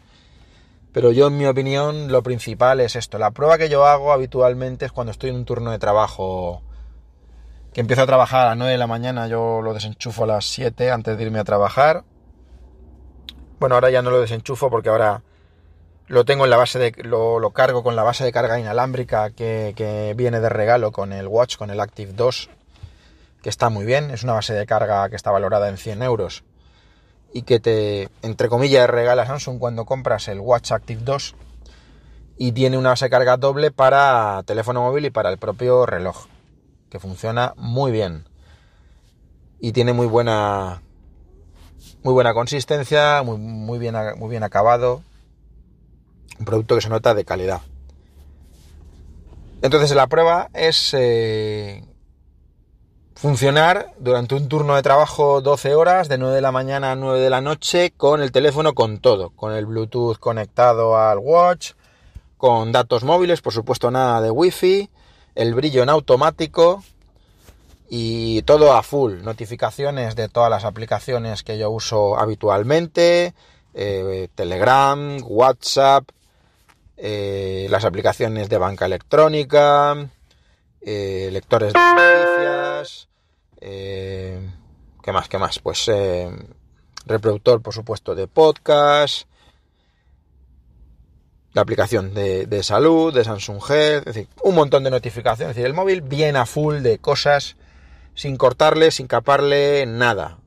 Pero 0.93 1.11
yo, 1.11 1.27
en 1.27 1.37
mi 1.37 1.45
opinión, 1.45 2.11
lo 2.11 2.21
principal 2.21 2.81
es 2.81 2.95
esto. 2.95 3.17
La 3.17 3.31
prueba 3.31 3.57
que 3.57 3.69
yo 3.69 3.85
hago 3.85 4.11
habitualmente 4.11 4.85
es 4.85 4.91
cuando 4.91 5.11
estoy 5.11 5.29
en 5.29 5.37
un 5.37 5.45
turno 5.45 5.71
de 5.71 5.79
trabajo 5.79 6.61
que 7.73 7.79
empiezo 7.79 8.01
a 8.01 8.05
trabajar 8.05 8.41
a 8.41 8.49
las 8.49 8.57
9 8.57 8.73
de 8.73 8.77
la 8.77 8.87
mañana, 8.87 9.27
yo 9.27 9.61
lo 9.61 9.73
desenchufo 9.73 10.25
a 10.25 10.27
las 10.27 10.45
7 10.45 10.91
antes 10.91 11.17
de 11.17 11.23
irme 11.23 11.39
a 11.39 11.45
trabajar. 11.45 12.03
Bueno, 13.59 13.75
ahora 13.75 13.89
ya 13.89 14.01
no 14.01 14.11
lo 14.11 14.19
desenchufo 14.19 14.69
porque 14.69 14.89
ahora 14.89 15.23
lo 16.07 16.25
tengo 16.25 16.43
en 16.43 16.49
la 16.49 16.57
base 16.57 16.79
de. 16.79 16.91
Lo, 17.03 17.49
cargo 17.51 17.83
con 17.83 17.95
la 17.95 18.03
base 18.03 18.25
de 18.25 18.33
carga 18.33 18.59
inalámbrica 18.59 19.29
que, 19.29 20.13
viene 20.17 20.41
de 20.41 20.49
regalo 20.49 20.91
con 20.91 21.13
el 21.13 21.27
Watch, 21.27 21.55
con 21.55 21.69
el 21.69 21.79
Active 21.79 22.11
2, 22.11 22.49
que 23.41 23.49
está 23.49 23.69
muy 23.69 23.85
bien. 23.85 24.11
Es 24.11 24.23
una 24.23 24.33
base 24.33 24.53
de 24.53 24.65
carga 24.65 25.07
que 25.09 25.15
está 25.15 25.31
valorada 25.31 25.69
en 25.69 25.77
100 25.77 26.03
euros 26.03 26.43
y 27.33 27.43
que 27.43 27.59
te, 27.59 28.09
entre 28.21 28.49
comillas, 28.49 28.89
regala 28.89 29.25
Samsung 29.25 29.59
cuando 29.59 29.85
compras 29.85 30.27
el 30.27 30.39
Watch 30.39 30.71
Active 30.71 31.01
2 31.03 31.35
y 32.37 32.51
tiene 32.51 32.77
una 32.77 32.89
base 32.89 33.05
de 33.05 33.09
carga 33.09 33.37
doble 33.37 33.71
para 33.71 34.41
teléfono 34.45 34.81
móvil 34.81 35.05
y 35.05 35.09
para 35.09 35.29
el 35.29 35.37
propio 35.37 35.85
reloj, 35.85 36.25
que 36.89 36.99
funciona 36.99 37.53
muy 37.57 37.91
bien 37.91 38.27
y 39.59 39.71
tiene 39.71 39.93
muy 39.93 40.07
buena 40.07 40.81
muy 42.03 42.13
buena 42.13 42.33
consistencia, 42.33 43.21
muy, 43.23 43.37
muy 43.37 43.79
bien 43.79 43.95
muy 44.17 44.29
bien 44.29 44.43
acabado 44.43 45.03
un 46.39 46.45
producto 46.45 46.75
que 46.75 46.81
se 46.81 46.89
nota 46.89 47.13
de 47.13 47.23
calidad. 47.23 47.61
Entonces 49.61 49.95
la 49.95 50.07
prueba 50.07 50.49
es 50.53 50.93
eh, 50.95 51.83
funcionar 53.21 53.93
durante 53.99 54.33
un 54.33 54.49
turno 54.49 54.75
de 54.75 54.81
trabajo 54.81 55.41
12 55.41 55.75
horas, 55.75 56.09
de 56.09 56.17
9 56.17 56.33
de 56.33 56.41
la 56.41 56.51
mañana 56.51 56.91
a 56.91 56.95
9 56.95 57.19
de 57.19 57.29
la 57.29 57.39
noche, 57.39 57.93
con 57.95 58.19
el 58.19 58.31
teléfono 58.31 58.73
con 58.73 58.97
todo, 58.97 59.29
con 59.29 59.53
el 59.53 59.67
Bluetooth 59.67 60.17
conectado 60.17 60.97
al 60.97 61.19
watch, 61.19 61.73
con 62.37 62.71
datos 62.71 63.03
móviles, 63.03 63.41
por 63.41 63.53
supuesto 63.53 63.91
nada 63.91 64.21
de 64.21 64.31
wifi, 64.31 64.89
el 65.35 65.53
brillo 65.53 65.83
en 65.83 65.89
automático 65.89 66.83
y 67.87 68.41
todo 68.41 68.73
a 68.73 68.81
full, 68.81 69.21
notificaciones 69.21 70.15
de 70.15 70.27
todas 70.27 70.49
las 70.49 70.65
aplicaciones 70.65 71.43
que 71.43 71.59
yo 71.59 71.69
uso 71.69 72.17
habitualmente, 72.17 73.35
eh, 73.75 74.29
Telegram, 74.33 75.19
WhatsApp, 75.23 76.09
eh, 76.97 77.67
las 77.69 77.85
aplicaciones 77.85 78.49
de 78.49 78.57
banca 78.57 78.87
electrónica, 78.87 80.09
eh, 80.81 81.29
lectores 81.31 81.71
de 81.73 81.79
noticias, 81.79 83.10
eh, 83.61 84.39
¿qué 85.01 85.11
más? 85.11 85.29
¿Qué 85.29 85.37
más? 85.37 85.59
Pues 85.59 85.89
reproductor, 87.05 87.61
por 87.61 87.73
supuesto, 87.73 88.15
de 88.15 88.27
podcast, 88.27 89.27
la 91.53 91.61
aplicación 91.61 92.13
de, 92.13 92.63
salud, 92.63 93.13
de 93.13 93.23
Samsung 93.23 93.61
Health, 93.69 94.07
es 94.07 94.13
decir, 94.13 94.27
un 94.43 94.55
montón 94.55 94.83
de 94.83 94.91
notificaciones. 94.91 95.51
Es 95.51 95.55
decir, 95.55 95.65
el 95.65 95.73
móvil 95.73 96.01
viene 96.01 96.39
a 96.39 96.45
full 96.45 96.77
de 96.77 96.99
cosas 96.99 97.57
sin 98.13 98.37
cortarle, 98.37 98.91
sin 98.91 99.07
caparle, 99.07 99.85
nada. 99.85 100.39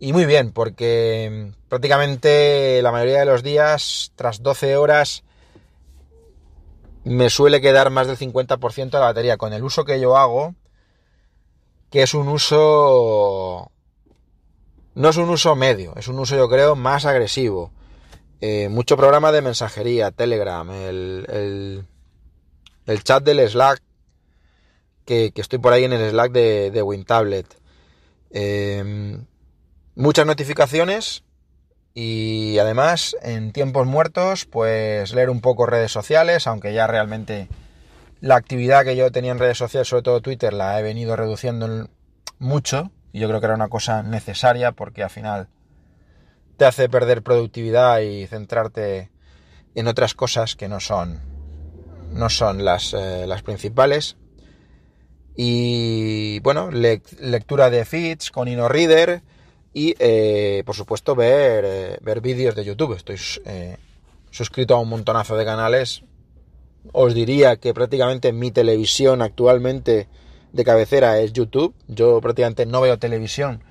Y 0.00 0.12
muy 0.12 0.26
bien, 0.26 0.52
porque 0.52 1.52
prácticamente 1.68 2.80
la 2.82 2.92
mayoría 2.92 3.20
de 3.20 3.26
los 3.26 3.42
días, 3.42 4.12
tras 4.16 4.42
12 4.42 4.76
horas, 4.76 5.24
me 7.04 7.30
suele 7.30 7.60
quedar 7.60 7.90
más 7.90 8.06
del 8.06 8.16
50% 8.16 8.90
de 8.90 8.98
la 8.98 9.06
batería 9.06 9.36
con 9.36 9.52
el 9.52 9.62
uso 9.62 9.84
que 9.84 10.00
yo 10.00 10.16
hago, 10.16 10.54
que 11.90 12.02
es 12.02 12.14
un 12.14 12.28
uso... 12.28 13.70
No 14.94 15.08
es 15.08 15.16
un 15.16 15.30
uso 15.30 15.54
medio, 15.54 15.94
es 15.96 16.08
un 16.08 16.18
uso 16.18 16.36
yo 16.36 16.48
creo 16.48 16.74
más 16.74 17.04
agresivo. 17.04 17.70
Eh, 18.40 18.68
mucho 18.68 18.96
programa 18.96 19.30
de 19.30 19.42
mensajería, 19.42 20.10
Telegram, 20.10 20.68
el, 20.70 21.84
el, 22.86 23.04
chat 23.04 23.22
del 23.22 23.48
Slack, 23.48 23.80
que, 25.04 25.32
estoy 25.36 25.60
por 25.60 25.72
ahí 25.72 25.84
en 25.84 25.92
el 25.92 26.10
Slack 26.10 26.32
de, 26.32 26.70
de 26.72 26.82
WinTablet. 26.82 27.46
Eh, 28.30 29.18
muchas 29.94 30.26
notificaciones 30.26 31.22
y 32.00 32.58
además, 32.58 33.16
en 33.22 33.52
tiempos 33.52 33.86
muertos, 33.86 34.44
pues 34.44 35.12
leer 35.14 35.30
un 35.30 35.40
poco 35.40 35.66
redes 35.66 35.90
sociales, 35.90 36.46
aunque 36.46 36.72
ya 36.72 36.86
realmente 36.86 37.48
la 38.20 38.36
actividad 38.36 38.84
que 38.84 38.96
yo 38.96 39.10
tenía 39.12 39.32
en 39.32 39.38
redes 39.38 39.58
sociales, 39.58 39.88
sobre 39.88 40.02
todo 40.02 40.20
Twitter, 40.20 40.52
la 40.52 40.78
he 40.78 40.82
venido 40.82 41.16
reduciendo 41.16 41.88
mucho. 42.38 42.90
Y 43.12 43.20
yo 43.20 43.28
creo 43.28 43.40
que 43.40 43.46
era 43.46 43.54
una 43.54 43.68
cosa 43.68 44.02
necesaria 44.02 44.72
porque 44.72 45.02
al 45.02 45.10
final 45.10 45.48
te 46.56 46.64
hace 46.64 46.88
perder 46.88 47.22
productividad 47.22 48.00
y 48.00 48.26
centrarte 48.26 49.10
en 49.74 49.86
otras 49.86 50.14
cosas 50.14 50.56
que 50.56 50.68
no 50.68 50.80
son, 50.80 51.20
no 52.12 52.28
son 52.28 52.64
las, 52.64 52.92
eh, 52.94 53.26
las 53.26 53.42
principales. 53.42 54.16
Y 55.36 56.40
bueno, 56.40 56.70
lectura 56.72 57.70
de 57.70 57.84
feeds 57.84 58.32
con 58.32 58.48
InnoReader 58.48 59.22
y 59.72 59.94
eh, 60.00 60.64
por 60.66 60.74
supuesto 60.74 61.14
ver, 61.14 61.64
eh, 61.64 61.98
ver 62.02 62.20
vídeos 62.20 62.56
de 62.56 62.64
YouTube. 62.64 62.96
Estoy 62.96 63.18
suscrito 64.30 64.74
a 64.74 64.80
un 64.80 64.88
montonazo 64.88 65.36
de 65.36 65.44
canales. 65.44 66.02
Os 66.92 67.14
diría 67.14 67.56
que 67.56 67.74
prácticamente 67.74 68.32
mi 68.32 68.50
televisión 68.50 69.22
actualmente 69.22 70.08
de 70.52 70.64
cabecera 70.64 71.20
es 71.20 71.32
YouTube. 71.32 71.74
Yo 71.86 72.20
prácticamente 72.20 72.66
no 72.66 72.80
veo 72.80 72.98
televisión, 72.98 73.62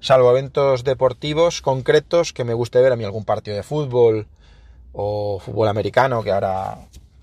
salvo 0.00 0.30
eventos 0.30 0.84
deportivos 0.84 1.62
concretos 1.62 2.32
que 2.32 2.44
me 2.44 2.54
guste 2.54 2.80
ver 2.80 2.92
a 2.92 2.96
mí 2.96 3.04
algún 3.04 3.24
partido 3.24 3.56
de 3.56 3.62
fútbol 3.62 4.26
o 4.92 5.40
fútbol 5.40 5.68
americano, 5.68 6.22
que 6.22 6.30
ahora 6.30 6.78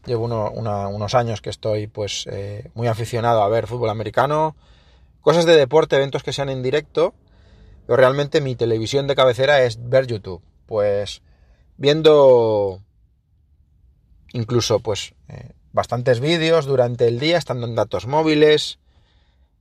llevo 0.06 0.26
unos 0.26 1.16
años 1.16 1.42
que 1.42 1.50
estoy 1.50 1.88
pues 1.88 2.28
muy 2.74 2.88
aficionado 2.88 3.44
a 3.44 3.50
ver 3.50 3.68
fútbol 3.68 3.90
americano. 3.90 4.56
Cosas 5.22 5.46
de 5.46 5.56
deporte, 5.56 5.96
eventos 5.96 6.24
que 6.24 6.34
sean 6.34 6.50
en 6.50 6.64
directo 6.64 7.14
pero 7.86 7.98
realmente 7.98 8.42
mi 8.42 8.56
televisión 8.56 9.08
de 9.08 9.16
cabecera 9.16 9.64
es 9.64 9.90
ver 9.90 10.08
YouTube. 10.08 10.42
Pues 10.66 11.22
viendo 11.78 12.80
incluso 14.34 14.80
pues 14.80 15.14
eh, 15.28 15.52
bastantes 15.72 16.20
vídeos 16.20 16.66
durante 16.66 17.08
el 17.08 17.20
día, 17.20 17.38
estando 17.38 17.68
en 17.68 17.76
datos 17.76 18.08
móviles 18.08 18.80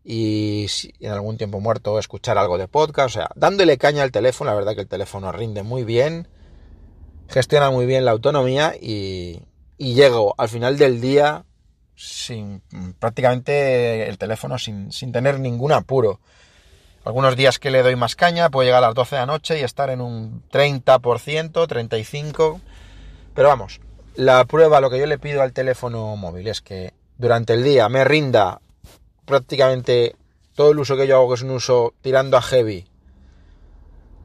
y 0.04 0.66
si 0.68 0.94
en 1.00 1.12
algún 1.12 1.36
tiempo 1.36 1.60
muerto 1.60 1.98
escuchar 1.98 2.38
algo 2.38 2.58
de 2.58 2.68
podcast, 2.68 3.16
o 3.16 3.18
sea, 3.20 3.30
dándole 3.34 3.78
caña 3.78 4.02
al 4.02 4.12
teléfono, 4.12 4.50
la 4.50 4.56
verdad 4.56 4.74
que 4.74 4.80
el 4.80 4.88
teléfono 4.88 5.30
rinde 5.32 5.62
muy 5.62 5.84
bien, 5.84 6.28
gestiona 7.28 7.70
muy 7.70 7.86
bien 7.86 8.04
la 8.04 8.12
autonomía 8.12 8.74
y, 8.80 9.42
y 9.76 9.94
llego 9.94 10.34
al 10.38 10.48
final 10.48 10.78
del 10.78 11.00
día 11.00 11.44
sin 11.94 12.62
prácticamente 12.98 14.08
el 14.08 14.16
teléfono 14.16 14.58
sin, 14.58 14.90
sin 14.90 15.12
tener 15.12 15.38
ningún 15.38 15.72
apuro. 15.72 16.20
Algunos 17.04 17.36
días 17.36 17.58
que 17.58 17.70
le 17.70 17.82
doy 17.82 17.96
más 17.96 18.16
caña, 18.16 18.50
puedo 18.50 18.64
llegar 18.64 18.82
a 18.82 18.88
las 18.88 18.94
12 18.94 19.16
de 19.16 19.20
la 19.20 19.26
noche 19.26 19.60
y 19.60 19.62
estar 19.62 19.90
en 19.90 20.00
un 20.00 20.42
30%, 20.50 20.92
35%. 21.52 22.60
Pero 23.34 23.48
vamos, 23.48 23.80
la 24.20 24.44
prueba, 24.44 24.82
lo 24.82 24.90
que 24.90 24.98
yo 24.98 25.06
le 25.06 25.18
pido 25.18 25.40
al 25.40 25.54
teléfono 25.54 26.14
móvil 26.14 26.46
es 26.46 26.60
que 26.60 26.92
durante 27.16 27.54
el 27.54 27.64
día 27.64 27.88
me 27.88 28.04
rinda 28.04 28.60
prácticamente 29.24 30.14
todo 30.54 30.72
el 30.72 30.78
uso 30.78 30.94
que 30.94 31.06
yo 31.06 31.16
hago, 31.16 31.28
que 31.28 31.36
es 31.36 31.42
un 31.42 31.52
uso 31.52 31.94
tirando 32.02 32.36
a 32.36 32.42
heavy, 32.42 32.84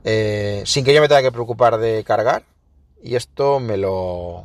eh, 0.04 0.64
sin 0.66 0.84
que 0.84 0.94
yo 0.94 1.00
me 1.00 1.08
tenga 1.08 1.22
que 1.22 1.32
preocupar 1.32 1.78
de 1.78 2.04
cargar. 2.04 2.44
Y 3.02 3.16
esto 3.16 3.62
me 3.62 3.78
lo. 3.78 4.44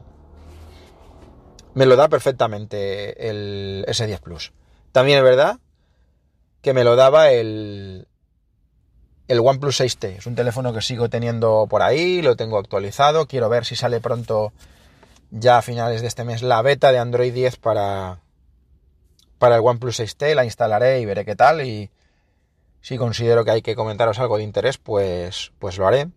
Me 1.75 1.85
lo 1.85 1.97
da 1.97 2.09
perfectamente 2.09 3.29
el 3.29 3.85
S10 3.89 4.21
Plus. 4.21 4.53
También 4.93 5.19
es 5.19 5.25
verdad 5.25 5.59
que 6.63 6.75
me 6.75 6.85
lo 6.85 6.95
daba 6.95 7.33
el, 7.33 8.07
el 9.27 9.41
OnePlus 9.41 9.81
6T. 9.81 10.19
Es 10.19 10.27
un 10.27 10.37
teléfono 10.37 10.73
que 10.73 10.81
sigo 10.81 11.09
teniendo 11.09 11.67
por 11.69 11.83
ahí, 11.83 12.23
lo 12.23 12.37
tengo 12.37 12.57
actualizado. 12.57 13.27
Quiero 13.27 13.49
ver 13.49 13.65
si 13.65 13.75
sale 13.75 14.01
pronto, 14.01 14.53
ya 15.31 15.59
a 15.59 15.63
finales 15.63 16.01
de 16.01 16.09
este 16.09 16.25
mes, 16.25 16.43
la 16.43 16.63
beta 16.63 16.93
de 16.93 16.99
Android 16.99 17.33
10 17.33 17.57
para, 17.57 18.21
para 19.39 19.57
el 19.57 19.63
OnePlus 19.65 20.01
6T. 20.01 20.35
La 20.35 20.45
instalaré 20.45 21.01
y 21.01 21.07
veré 21.07 21.25
qué 21.25 21.37
tal. 21.37 21.63
Y 21.67 21.91
si 22.81 22.99
considero 22.99 23.45
que 23.45 23.51
hay 23.53 23.63
que 23.63 23.75
comentaros 23.75 24.19
algo 24.19 24.37
de 24.37 24.45
interés, 24.45 24.79
pues, 24.79 25.53
pues 25.59 25.79
lo 25.79 25.87
haré. 25.87 26.09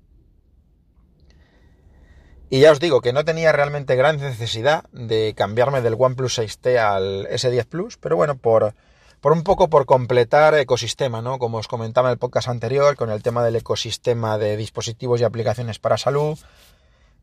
Y 2.50 2.60
ya 2.60 2.72
os 2.72 2.80
digo 2.80 3.02
que 3.02 3.14
no 3.14 3.26
tenía 3.26 3.52
realmente 3.52 3.96
gran 3.96 4.18
necesidad 4.18 4.84
de 4.92 5.34
cambiarme 5.36 5.82
del 5.82 5.96
OnePlus 5.98 6.38
6T 6.38 6.78
al 6.78 7.28
S10 7.28 7.66
Plus, 7.66 7.98
pero 7.98 8.16
bueno, 8.16 8.38
por 8.38 8.76
por 9.24 9.32
un 9.32 9.44
poco 9.44 9.70
por 9.70 9.86
completar 9.86 10.54
ecosistema, 10.56 11.22
¿no? 11.22 11.40
Como 11.40 11.58
os 11.58 11.70
comentaba 11.70 12.10
en 12.10 12.12
el 12.12 12.18
podcast 12.18 12.50
anterior, 12.50 12.98
con 12.98 13.10
el 13.10 13.24
tema 13.24 13.42
del 13.42 13.56
ecosistema 13.56 14.38
de 14.38 14.58
dispositivos 14.58 15.22
y 15.22 15.24
aplicaciones 15.24 15.80
para 15.80 15.98
salud, 15.98 16.38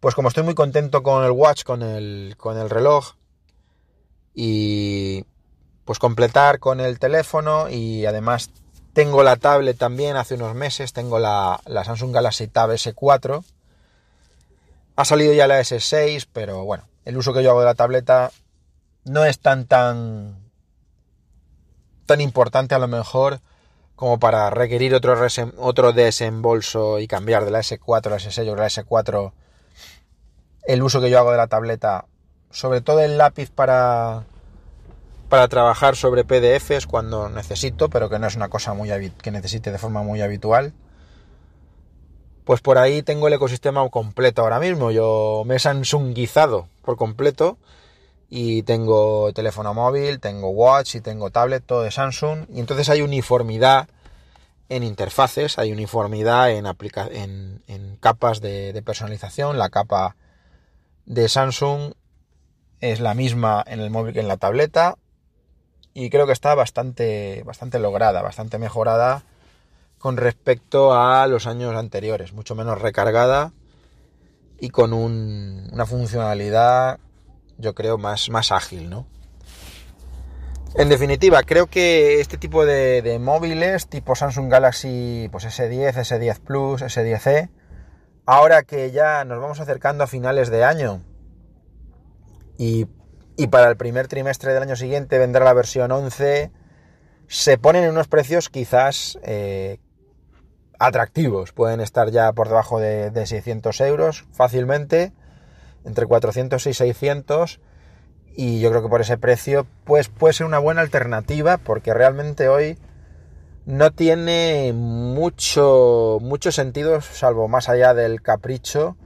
pues 0.00 0.14
como 0.14 0.28
estoy 0.28 0.42
muy 0.44 0.54
contento 0.54 1.02
con 1.02 1.24
el 1.24 1.30
watch, 1.30 1.62
con 1.62 1.82
el, 1.82 2.34
con 2.38 2.58
el 2.58 2.70
reloj, 2.70 3.14
y 4.34 5.24
pues 5.84 5.98
completar 5.98 6.58
con 6.58 6.80
el 6.80 6.98
teléfono 6.98 7.68
y 7.68 8.06
además 8.06 8.50
tengo 8.92 9.22
la 9.22 9.36
tablet 9.36 9.76
también 9.76 10.16
hace 10.16 10.34
unos 10.34 10.54
meses, 10.54 10.92
tengo 10.92 11.18
la, 11.18 11.60
la 11.66 11.84
Samsung 11.84 12.12
Galaxy 12.12 12.48
Tab 12.48 12.70
S4, 12.70 13.44
ha 14.96 15.04
salido 15.04 15.32
ya 15.32 15.46
la 15.46 15.60
S6, 15.60 16.26
pero 16.32 16.64
bueno, 16.64 16.84
el 17.04 17.16
uso 17.16 17.32
que 17.32 17.42
yo 17.42 17.50
hago 17.50 17.60
de 17.60 17.66
la 17.66 17.74
tableta 17.74 18.30
no 19.04 19.24
es 19.24 19.38
tan 19.38 19.66
tan 19.66 20.50
tan 22.06 22.20
importante 22.20 22.74
a 22.74 22.78
lo 22.78 22.88
mejor 22.88 23.40
como 23.94 24.18
para 24.18 24.50
requerir 24.50 24.94
otro, 24.94 25.14
otro 25.58 25.92
desembolso 25.92 26.98
y 26.98 27.06
cambiar 27.06 27.44
de 27.44 27.50
la 27.50 27.60
S4 27.60 28.06
a 28.06 28.10
la 28.10 28.16
S6 28.16 28.50
o 28.50 28.56
la 28.56 28.66
S4 28.66 29.32
el 30.72 30.82
uso 30.82 31.00
que 31.00 31.10
yo 31.10 31.18
hago 31.18 31.32
de 31.32 31.36
la 31.36 31.48
tableta, 31.48 32.06
sobre 32.50 32.80
todo 32.80 33.00
el 33.00 33.18
lápiz 33.18 33.50
para, 33.50 34.24
para 35.28 35.48
trabajar 35.48 35.96
sobre 35.96 36.24
PDFs 36.24 36.86
cuando 36.86 37.28
necesito, 37.28 37.88
pero 37.88 38.08
que 38.08 38.18
no 38.18 38.26
es 38.26 38.36
una 38.36 38.48
cosa 38.48 38.72
muy 38.74 38.90
que 39.22 39.30
necesite 39.30 39.72
de 39.72 39.78
forma 39.78 40.02
muy 40.02 40.20
habitual. 40.20 40.72
Pues 42.44 42.60
por 42.60 42.78
ahí 42.78 43.02
tengo 43.02 43.28
el 43.28 43.34
ecosistema 43.34 43.88
completo 43.90 44.42
ahora 44.42 44.60
mismo. 44.60 44.90
Yo 44.90 45.42
me 45.46 45.56
he 45.56 45.58
Samsungizado 45.58 46.68
por 46.82 46.96
completo 46.96 47.58
y 48.28 48.62
tengo 48.62 49.32
teléfono 49.32 49.74
móvil, 49.74 50.20
tengo 50.20 50.50
watch 50.50 50.94
y 50.94 51.00
tengo 51.00 51.30
tablet, 51.30 51.64
todo 51.64 51.82
de 51.82 51.90
Samsung. 51.90 52.46
Y 52.52 52.60
entonces 52.60 52.88
hay 52.88 53.02
uniformidad 53.02 53.88
en 54.68 54.84
interfaces, 54.84 55.58
hay 55.58 55.72
uniformidad 55.72 56.50
en, 56.52 56.64
en, 57.66 57.96
capas 57.96 58.40
de, 58.40 58.80
personalización. 58.84 59.58
La 59.58 59.68
capa 59.68 60.16
de 61.10 61.28
Samsung 61.28 61.94
es 62.78 63.00
la 63.00 63.14
misma 63.14 63.64
en 63.66 63.80
el 63.80 63.90
móvil 63.90 64.14
que 64.14 64.20
en 64.20 64.28
la 64.28 64.36
tableta. 64.36 64.96
Y 65.92 66.08
creo 66.08 66.26
que 66.26 66.32
está 66.32 66.54
bastante, 66.54 67.42
bastante 67.44 67.80
lograda, 67.80 68.22
bastante 68.22 68.58
mejorada 68.58 69.24
con 69.98 70.16
respecto 70.16 70.94
a 70.94 71.26
los 71.26 71.48
años 71.48 71.74
anteriores. 71.74 72.32
Mucho 72.32 72.54
menos 72.54 72.80
recargada 72.80 73.52
y 74.60 74.70
con 74.70 74.92
una 74.92 75.84
funcionalidad 75.84 77.00
yo 77.58 77.74
creo, 77.74 77.98
más, 77.98 78.30
más 78.30 78.52
ágil, 78.52 78.88
¿no? 78.88 79.06
En 80.76 80.88
definitiva, 80.88 81.42
creo 81.42 81.66
que 81.66 82.20
este 82.20 82.38
tipo 82.38 82.64
de, 82.64 83.18
móviles, 83.20 83.88
tipo 83.88 84.14
Samsung 84.14 84.48
Galaxy 84.48 85.28
pues 85.32 85.44
S10, 85.44 85.92
S10 85.92 86.38
Plus, 86.38 86.82
S10e, 86.82 87.50
ahora 88.30 88.62
que 88.62 88.92
ya 88.92 89.24
nos 89.24 89.40
vamos 89.40 89.58
acercando 89.58 90.04
a 90.04 90.06
finales 90.06 90.50
de 90.50 90.62
año 90.62 91.02
y, 92.56 92.86
para 93.50 93.68
el 93.68 93.76
primer 93.76 94.06
trimestre 94.06 94.52
del 94.52 94.62
año 94.62 94.76
siguiente 94.76 95.18
vendrá 95.18 95.44
la 95.44 95.52
versión 95.52 95.90
11, 95.90 96.52
se 97.26 97.58
ponen 97.58 97.82
en 97.82 97.90
unos 97.90 98.06
precios 98.06 98.48
quizás 98.48 99.18
eh, 99.24 99.78
atractivos. 100.78 101.52
Pueden 101.52 101.80
estar 101.80 102.10
ya 102.10 102.32
por 102.32 102.46
debajo 102.46 102.78
de, 102.78 103.10
de 103.10 103.26
600 103.26 103.80
euros 103.80 104.26
fácilmente 104.32 105.12
entre 105.84 106.06
400 106.06 106.64
y 106.66 106.74
600 106.74 107.60
y 108.36 108.60
yo 108.60 108.70
creo 108.70 108.82
que 108.82 108.88
por 108.88 109.00
ese 109.00 109.18
precio 109.18 109.66
pues 109.82 110.08
puede 110.08 110.34
ser 110.34 110.46
una 110.46 110.60
buena 110.60 110.82
alternativa 110.82 111.56
porque 111.56 111.94
realmente 111.94 112.48
hoy 112.48 112.78
no 113.66 113.92
tiene 113.92 114.72
mucho, 114.74 116.18
mucho 116.20 116.50
sentido 116.52 117.00
salvo 117.00 117.48
más 117.48 117.68
allá 117.68 117.94
del 117.94 118.22
capricho 118.22 118.96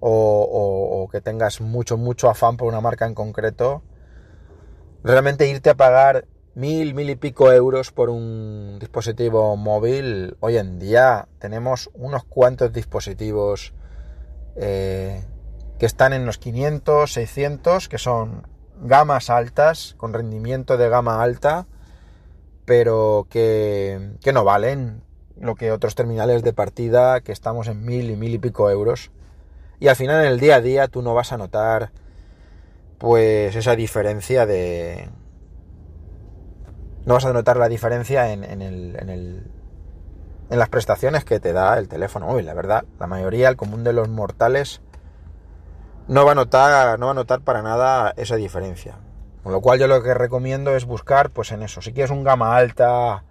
o, 0.00 1.08
que 1.10 1.20
tengas 1.20 1.60
mucho, 1.60 1.96
mucho 1.96 2.28
afán 2.28 2.56
por 2.56 2.68
una 2.68 2.80
marca 2.80 3.06
en 3.06 3.14
concreto. 3.14 3.82
Realmente 5.02 5.48
irte 5.48 5.70
a 5.70 5.74
pagar 5.76 6.26
mil, 6.54 6.94
mil 6.94 7.10
y 7.10 7.16
pico 7.16 7.52
euros 7.52 7.92
por 7.92 8.10
un 8.10 8.78
dispositivo 8.78 9.56
móvil, 9.56 10.36
hoy 10.40 10.56
en 10.58 10.78
día 10.78 11.28
tenemos 11.38 11.90
unos 11.94 12.24
cuantos 12.24 12.72
dispositivos 12.72 13.72
eh, 14.56 15.24
que 15.78 15.86
están 15.86 16.12
en 16.12 16.26
los 16.26 16.38
500, 16.38 17.12
600, 17.12 17.88
que 17.88 17.98
son 17.98 18.46
gamas 18.80 19.30
altas, 19.30 19.94
con 19.96 20.12
rendimiento 20.12 20.76
de 20.76 20.88
gama 20.88 21.22
alta, 21.22 21.66
pero 22.66 23.26
que, 23.30 24.10
que 24.20 24.32
no 24.32 24.44
valen 24.44 25.02
lo 25.40 25.54
que 25.54 25.72
otros 25.72 25.94
terminales 25.94 26.42
de 26.42 26.52
partida 26.52 27.20
que 27.20 27.32
estamos 27.32 27.68
en 27.68 27.84
mil 27.84 28.10
y 28.10 28.16
mil 28.16 28.34
y 28.34 28.38
pico 28.38 28.70
euros. 28.70 29.10
Y 29.78 29.88
al 29.88 29.96
final 29.96 30.24
en 30.24 30.32
el 30.32 30.40
día 30.40 30.56
a 30.56 30.60
día 30.60 30.88
tú 30.88 31.00
no 31.02 31.14
vas 31.14 31.32
a 31.32 31.38
notar 31.38 31.92
pues 32.98 33.54
esa 33.54 33.76
diferencia 33.76 34.46
de... 34.46 35.08
No 37.04 37.14
vas 37.14 37.24
a 37.24 37.32
notar 37.32 37.56
la 37.56 37.68
diferencia 37.68 38.32
en, 38.32 38.42
en, 38.42 38.62
el, 38.62 38.96
en, 38.98 39.10
el, 39.10 39.50
en 40.50 40.58
las 40.58 40.68
prestaciones 40.68 41.24
que 41.24 41.38
te 41.38 41.52
da 41.52 41.78
el 41.78 41.88
teléfono 41.88 42.26
móvil, 42.26 42.46
la 42.46 42.54
verdad. 42.54 42.84
La 42.98 43.06
mayoría, 43.06 43.48
el 43.48 43.56
común 43.56 43.84
de 43.84 43.92
los 43.92 44.08
mortales, 44.08 44.80
no 46.08 46.24
va 46.24 46.32
a 46.32 46.34
notar, 46.34 46.98
no 46.98 47.06
va 47.06 47.12
a 47.12 47.14
notar 47.14 47.42
para 47.42 47.62
nada 47.62 48.12
esa 48.16 48.34
diferencia. 48.34 48.98
Con 49.46 49.52
lo 49.52 49.60
cual 49.60 49.78
yo 49.78 49.86
lo 49.86 50.02
que 50.02 50.12
recomiendo 50.12 50.74
es 50.74 50.86
buscar 50.86 51.30
pues 51.30 51.52
en 51.52 51.62
eso. 51.62 51.80
Si 51.80 51.92
quieres 51.92 52.10
un 52.10 52.24
gama 52.24 52.56
alta, 52.56 53.22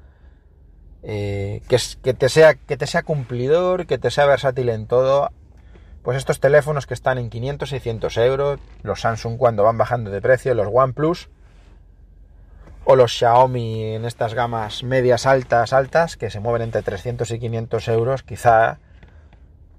eh, 1.03 1.61
que, 1.67 1.77
que, 2.01 2.13
te 2.13 2.29
sea, 2.29 2.55
que 2.55 2.77
te 2.77 2.87
sea 2.87 3.03
cumplidor, 3.03 3.85
que 3.85 3.97
te 3.97 4.09
sea 4.09 4.25
versátil 4.25 4.69
en 4.69 4.87
todo, 4.87 5.29
pues 6.03 6.15
estos 6.17 6.39
teléfonos 6.39 6.87
que 6.87 6.93
están 6.93 7.17
en 7.17 7.29
500, 7.29 7.67
600 7.67 8.17
euros, 8.19 8.61
los 8.81 9.01
Samsung 9.01 9.35
cuando 9.35 9.65
van 9.65 9.77
bajando 9.77 10.09
de 10.09 10.21
precio, 10.21 10.53
los 10.53 10.69
OnePlus, 10.71 11.27
o 12.85 12.95
los 12.95 13.11
Xiaomi 13.11 13.95
en 13.95 14.05
estas 14.05 14.35
gamas 14.35 14.83
medias 14.83 15.25
altas, 15.25 15.73
altas, 15.73 16.15
que 16.15 16.29
se 16.29 16.39
mueven 16.39 16.61
entre 16.61 16.81
300 16.81 17.29
y 17.29 17.39
500 17.39 17.89
euros, 17.89 18.23
quizá 18.23 18.79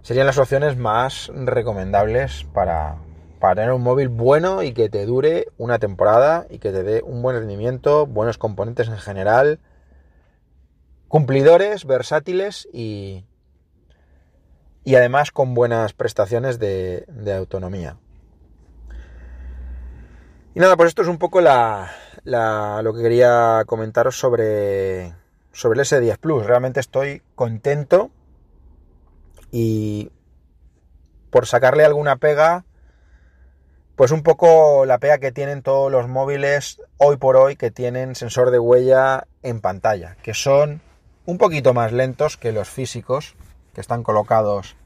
serían 0.03 0.27
las 0.27 0.37
opciones 0.37 0.77
más 0.77 1.33
recomendables 1.35 2.45
para, 2.53 2.97
tener 3.41 3.73
un 3.73 3.83
móvil 3.83 4.09
bueno 4.09 4.63
y 4.63 4.73
que 4.73 4.89
te 4.89 5.07
dure 5.07 5.49
una 5.59 5.79
temporada 5.79 6.47
y 6.51 6.59
que 6.59 6.73
te 6.73 6.83
dé 6.83 7.03
un 7.03 7.23
buen 7.23 7.37
rendimiento, 7.37 8.07
buenos 8.07 8.39
componentes 8.39 8.89
en 8.89 8.99
general, 8.99 9.61
cumplidores, 11.09 11.85
versátiles 11.85 12.69
y, 12.73 13.25
y 14.87 14.95
además 14.95 15.33
con 15.33 15.53
buenas 15.53 15.93
prestaciones 15.93 16.61
de, 16.61 17.07
autonomía. 17.37 17.97
Y 20.55 20.61
nada, 20.61 20.77
pues 20.77 20.89
esto 20.89 21.03
es 21.03 21.09
un 21.09 21.19
poco 21.19 21.41
la, 21.41 21.91
lo 22.25 22.95
que 22.95 23.03
quería 23.03 23.65
comentaros 23.67 24.17
sobre, 24.19 25.13
sobre 25.53 25.81
el 25.81 25.85
S10 25.85 26.19
Plus. 26.19 26.47
Realmente 26.47 26.79
estoy 26.79 27.23
contento 27.35 28.11
y 29.51 30.13
por 31.31 31.47
sacarle 31.47 31.85
alguna 31.85 32.17
pega, 32.17 32.65
pues 33.97 34.11
un 34.11 34.23
poco 34.23 34.85
la 34.85 34.99
pega 34.99 35.19
que 35.19 35.33
tienen 35.33 35.63
todos 35.63 35.91
los 35.91 36.07
móviles 36.07 36.83
hoy 36.99 37.17
por 37.17 37.37
hoy 37.37 37.57
que 37.57 37.71
tienen 37.71 38.15
sensor 38.15 38.51
de 38.51 38.59
huella 38.59 39.27
en 39.43 39.61
pantalla, 39.61 40.17
que 40.23 40.35
son 40.35 40.83
un 41.25 41.39
poquito 41.39 41.73
más 41.73 41.93
lentos 41.93 42.37
que 42.37 42.53
los 42.53 42.69
físicos, 42.69 43.35
que 43.75 43.81
están 43.81 44.03
colocados 44.03 44.77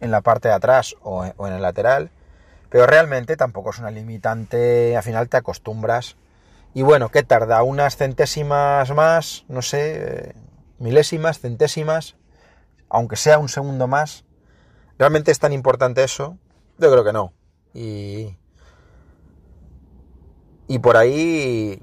en 0.00 0.10
la 0.10 0.20
parte 0.20 0.48
de 0.48 0.54
atrás 0.54 0.94
o 1.02 1.24
en 1.24 1.52
el 1.52 1.62
lateral, 1.62 2.10
pero 2.68 2.86
realmente 2.86 3.36
tampoco 3.36 3.70
es 3.70 3.78
una 3.78 3.90
limitante, 3.90 4.96
al 4.96 5.02
final 5.02 5.28
te 5.28 5.38
acostumbras. 5.38 6.16
Y 6.74 6.82
bueno, 6.82 7.10
¿qué 7.10 7.22
tarda? 7.22 7.62
Unas 7.62 7.96
centésimas 7.96 8.90
más, 8.94 9.44
no 9.48 9.60
sé, 9.60 10.34
milésimas, 10.78 11.38
centésimas, 11.38 12.16
aunque 12.88 13.16
sea 13.16 13.38
un 13.38 13.48
segundo 13.48 13.86
más. 13.88 14.24
¿Realmente 14.98 15.30
es 15.30 15.38
tan 15.38 15.52
importante 15.52 16.02
eso? 16.02 16.38
Yo 16.78 16.90
creo 16.90 17.04
que 17.04 17.12
no. 17.12 17.32
Y, 17.74 18.36
y 20.68 20.78
por 20.78 20.96
ahí 20.96 21.82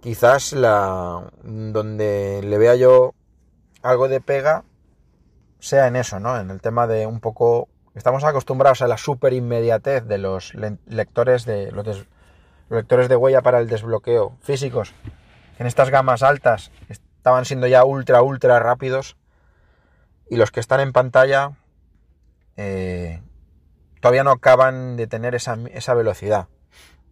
quizás 0.00 0.52
la 0.52 1.30
donde 1.42 2.40
le 2.42 2.58
vea 2.58 2.74
yo 2.74 3.14
algo 3.82 4.08
de 4.08 4.20
pega 4.20 4.64
sea 5.60 5.86
en 5.86 5.96
eso, 5.96 6.18
¿no? 6.18 6.38
En 6.38 6.50
el 6.50 6.60
tema 6.60 6.86
de 6.86 7.06
un 7.06 7.20
poco 7.20 7.68
estamos 7.94 8.24
acostumbrados 8.24 8.82
a 8.82 8.88
la 8.88 8.96
super 8.96 9.32
inmediatez 9.32 10.04
de 10.06 10.18
los 10.18 10.54
lectores 10.86 11.44
de 11.44 11.70
los, 11.70 12.06
lectores 12.68 13.08
de 13.08 13.16
huella 13.16 13.42
para 13.42 13.60
el 13.60 13.68
desbloqueo 13.68 14.36
físicos. 14.40 14.92
En 15.58 15.66
estas 15.66 15.90
gamas 15.90 16.22
altas 16.22 16.72
estaban 16.88 17.44
siendo 17.44 17.66
ya 17.66 17.84
ultra 17.84 18.22
ultra 18.22 18.58
rápidos 18.58 19.16
y 20.28 20.36
los 20.36 20.50
que 20.50 20.60
están 20.60 20.80
en 20.80 20.92
pantalla 20.92 21.52
eh, 22.56 23.22
todavía 24.00 24.24
no 24.24 24.32
acaban 24.32 24.96
de 24.96 25.06
tener 25.06 25.34
esa, 25.34 25.56
esa 25.72 25.94
velocidad. 25.94 26.48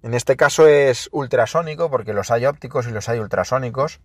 En 0.03 0.15
este 0.15 0.37
caso 0.37 0.67
es 0.67 1.09
ultrasónico 1.13 1.91
porque 1.91 2.13
los 2.13 2.31
hay 2.31 2.47
ópticos 2.47 2.87
y 2.87 2.91
los 2.91 3.09
hay 3.09 3.19
ultrasónicos. 3.19 4.01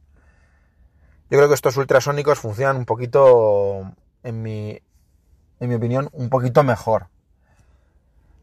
Yo 1.30 1.38
creo 1.38 1.48
que 1.48 1.56
estos 1.56 1.78
ultrasónicos 1.78 2.40
funcionan 2.40 2.78
un 2.78 2.86
poquito 2.86 3.94
en 4.24 4.42
mi, 4.42 4.82
en 5.60 5.70
mi 5.70 5.76
opinión, 5.76 6.10
un 6.12 6.30
poquito 6.30 6.64
mejor 6.64 7.08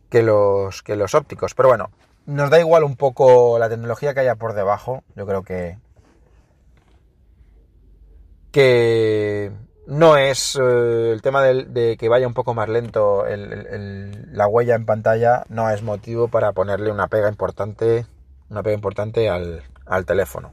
que 0.09 0.23
los, 0.23 0.83
que 0.83 0.97
los 0.97 1.15
ópticos. 1.15 1.55
Pero 1.55 1.69
bueno, 1.69 1.91
nos 2.27 2.51
da 2.51 2.59
igual 2.59 2.85
un 2.85 2.97
poco 2.97 3.59
la 3.59 3.69
tecnología 3.69 4.15
que 4.15 4.21
haya 4.21 4.37
por 4.37 4.55
debajo. 4.55 5.05
Yo 5.15 5.27
creo 5.27 5.43
que, 5.43 5.79
que 8.51 9.53
no 9.87 10.16
es 10.16 10.57
eh, 10.57 11.11
el 11.12 11.23
tema 11.23 11.42
de, 11.42 11.97
que 11.99 12.09
vaya 12.09 12.27
un 12.27 12.35
poco 12.35 12.55
más 12.55 12.68
lento 12.68 13.25
la 13.27 14.47
huella 14.47 14.75
en 14.75 14.87
pantalla, 14.87 15.45
no 15.49 15.71
es 15.71 15.83
motivo 15.83 16.29
para 16.29 16.53
ponerle 16.53 16.90
una 16.90 17.09
pega 17.09 17.29
importante, 17.29 18.07
una 18.49 18.62
pega 18.62 18.75
importante 18.75 19.29
al, 19.29 19.62
al 19.87 20.07
teléfono. 20.07 20.53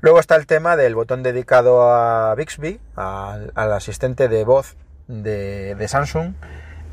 Luego 0.00 0.20
está 0.20 0.36
el 0.36 0.46
tema 0.46 0.76
del 0.76 0.94
botón 0.94 1.22
dedicado 1.22 1.82
a 1.82 2.34
Bixby, 2.34 2.78
al, 2.94 3.50
asistente 3.56 4.28
de 4.28 4.44
voz 4.44 4.76
de, 5.08 5.84
Samsung. 5.88 6.34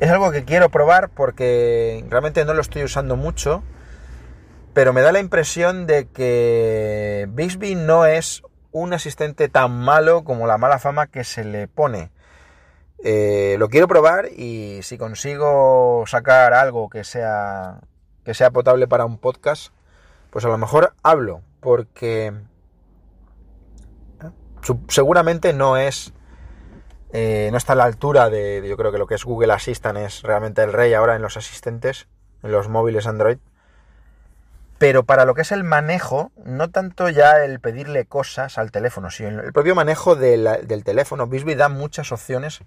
Es 0.00 0.10
algo 0.10 0.32
que 0.32 0.44
quiero 0.44 0.70
probar 0.70 1.10
porque 1.10 2.04
realmente 2.08 2.44
no 2.44 2.54
lo 2.54 2.60
estoy 2.60 2.82
usando 2.82 3.16
mucho, 3.16 3.62
pero 4.72 4.92
me 4.92 5.02
da 5.02 5.12
la 5.12 5.20
impresión 5.20 5.86
de 5.86 6.08
que 6.08 7.28
Bixby 7.30 7.74
no 7.74 8.06
es 8.06 8.42
un 8.74 8.92
asistente 8.92 9.48
tan 9.48 9.80
malo 9.80 10.24
como 10.24 10.48
la 10.48 10.58
mala 10.58 10.80
fama 10.80 11.06
que 11.06 11.22
se 11.22 11.44
le 11.44 11.68
pone. 11.68 12.10
Eh, 12.98 13.56
lo 13.58 13.68
quiero 13.68 13.86
probar 13.86 14.26
y 14.36 14.80
si 14.82 14.98
consigo 14.98 16.04
sacar 16.06 16.52
algo 16.52 16.90
que 16.90 17.04
sea 17.04 17.80
que 18.24 18.34
sea 18.34 18.50
potable 18.50 18.88
para 18.88 19.04
un 19.04 19.18
podcast, 19.18 19.72
pues 20.30 20.44
a 20.44 20.48
lo 20.48 20.58
mejor 20.58 20.94
hablo, 21.02 21.42
porque 21.60 22.32
seguramente 24.88 25.52
no 25.52 25.76
es 25.76 26.12
eh, 27.12 27.50
no 27.52 27.58
está 27.58 27.74
a 27.74 27.76
la 27.76 27.84
altura 27.84 28.28
de, 28.28 28.66
yo 28.66 28.76
creo 28.76 28.90
que 28.90 28.98
lo 28.98 29.06
que 29.06 29.14
es 29.14 29.24
Google 29.24 29.52
Assistant 29.52 29.98
es 29.98 30.22
realmente 30.22 30.62
el 30.64 30.72
rey 30.72 30.94
ahora 30.94 31.14
en 31.14 31.22
los 31.22 31.36
asistentes 31.36 32.08
en 32.42 32.50
los 32.50 32.68
móviles 32.68 33.06
Android 33.06 33.38
pero 34.84 35.04
para 35.04 35.24
lo 35.24 35.34
que 35.34 35.40
es 35.40 35.50
el 35.50 35.64
manejo 35.64 36.30
no 36.44 36.68
tanto 36.68 37.08
ya 37.08 37.42
el 37.42 37.58
pedirle 37.58 38.04
cosas 38.04 38.58
al 38.58 38.70
teléfono 38.70 39.10
sino 39.10 39.40
el 39.40 39.50
propio 39.50 39.74
manejo 39.74 40.14
del 40.14 40.84
teléfono 40.84 41.26
Bisbee 41.26 41.56
da 41.56 41.70
muchas 41.70 42.12
opciones 42.12 42.60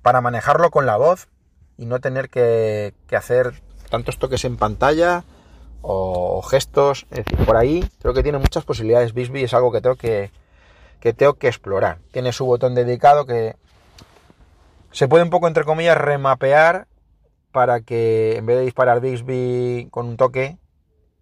para 0.00 0.22
manejarlo 0.22 0.70
con 0.70 0.86
la 0.86 0.96
voz 0.96 1.28
y 1.76 1.84
no 1.84 2.00
tener 2.00 2.30
que, 2.30 2.94
hacer 3.14 3.60
tantos 3.90 4.18
toques 4.18 4.46
en 4.46 4.56
pantalla 4.56 5.24
o, 5.82 6.40
gestos. 6.40 7.06
Es 7.10 7.26
decir, 7.26 7.44
por 7.44 7.58
ahí 7.58 7.86
creo 8.00 8.14
que 8.14 8.22
tiene 8.22 8.38
muchas 8.38 8.64
posibilidades 8.64 9.12
Bisbee, 9.12 9.44
es 9.44 9.52
algo 9.52 9.70
que 9.70 9.82
tengo 9.82 9.96
que, 9.96 10.30
que 10.98 11.12
tengo 11.12 11.34
que 11.34 11.48
explorar. 11.48 11.98
Tiene 12.10 12.32
su 12.32 12.46
botón 12.46 12.74
dedicado 12.74 13.26
que 13.26 13.54
se 14.92 15.08
puede 15.08 15.24
un 15.24 15.30
poco, 15.30 15.46
entre 15.46 15.64
comillas, 15.64 15.98
remapear 15.98 16.86
para 17.52 17.82
que 17.82 18.36
en 18.38 18.46
vez 18.46 18.56
de 18.56 18.64
disparar 18.64 19.02
Bixby 19.02 19.88
con 19.90 20.06
un 20.06 20.16
toque, 20.16 20.56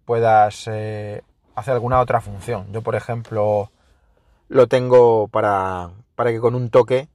puedas 0.05 0.67
eh, 0.67 1.23
hacer 1.55 1.73
alguna 1.73 1.99
otra 1.99 2.21
función. 2.21 2.71
Yo, 2.71 2.81
por 2.81 2.95
ejemplo, 2.95 3.71
lo 4.47 4.67
tengo 4.67 5.27
para, 5.27 5.91
para 6.15 6.31
que 6.31 6.39
con 6.39 6.55
un 6.55 6.69
toque 6.69 7.07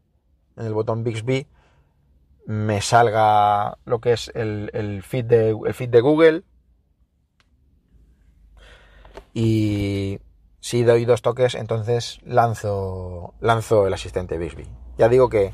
en 0.56 0.66
el 0.66 0.74
botón 0.74 1.04
Bixby 1.04 1.46
me 2.46 2.80
salga 2.80 3.78
lo 3.84 4.00
que 4.00 4.12
es 4.12 4.32
el, 4.34 5.02
feed, 5.02 5.24
de, 5.26 5.50
el 5.50 5.74
feed 5.74 5.90
de 5.90 6.00
Google 6.00 6.44
y 9.34 10.18
si 10.60 10.82
doy 10.82 11.04
dos 11.04 11.22
toques, 11.22 11.54
entonces 11.54 12.20
lanzo, 12.24 13.34
lanzo 13.40 13.86
el 13.86 13.94
asistente 13.94 14.38
Bixby. 14.38 14.66
Ya 14.96 15.08
digo 15.08 15.28
que 15.28 15.52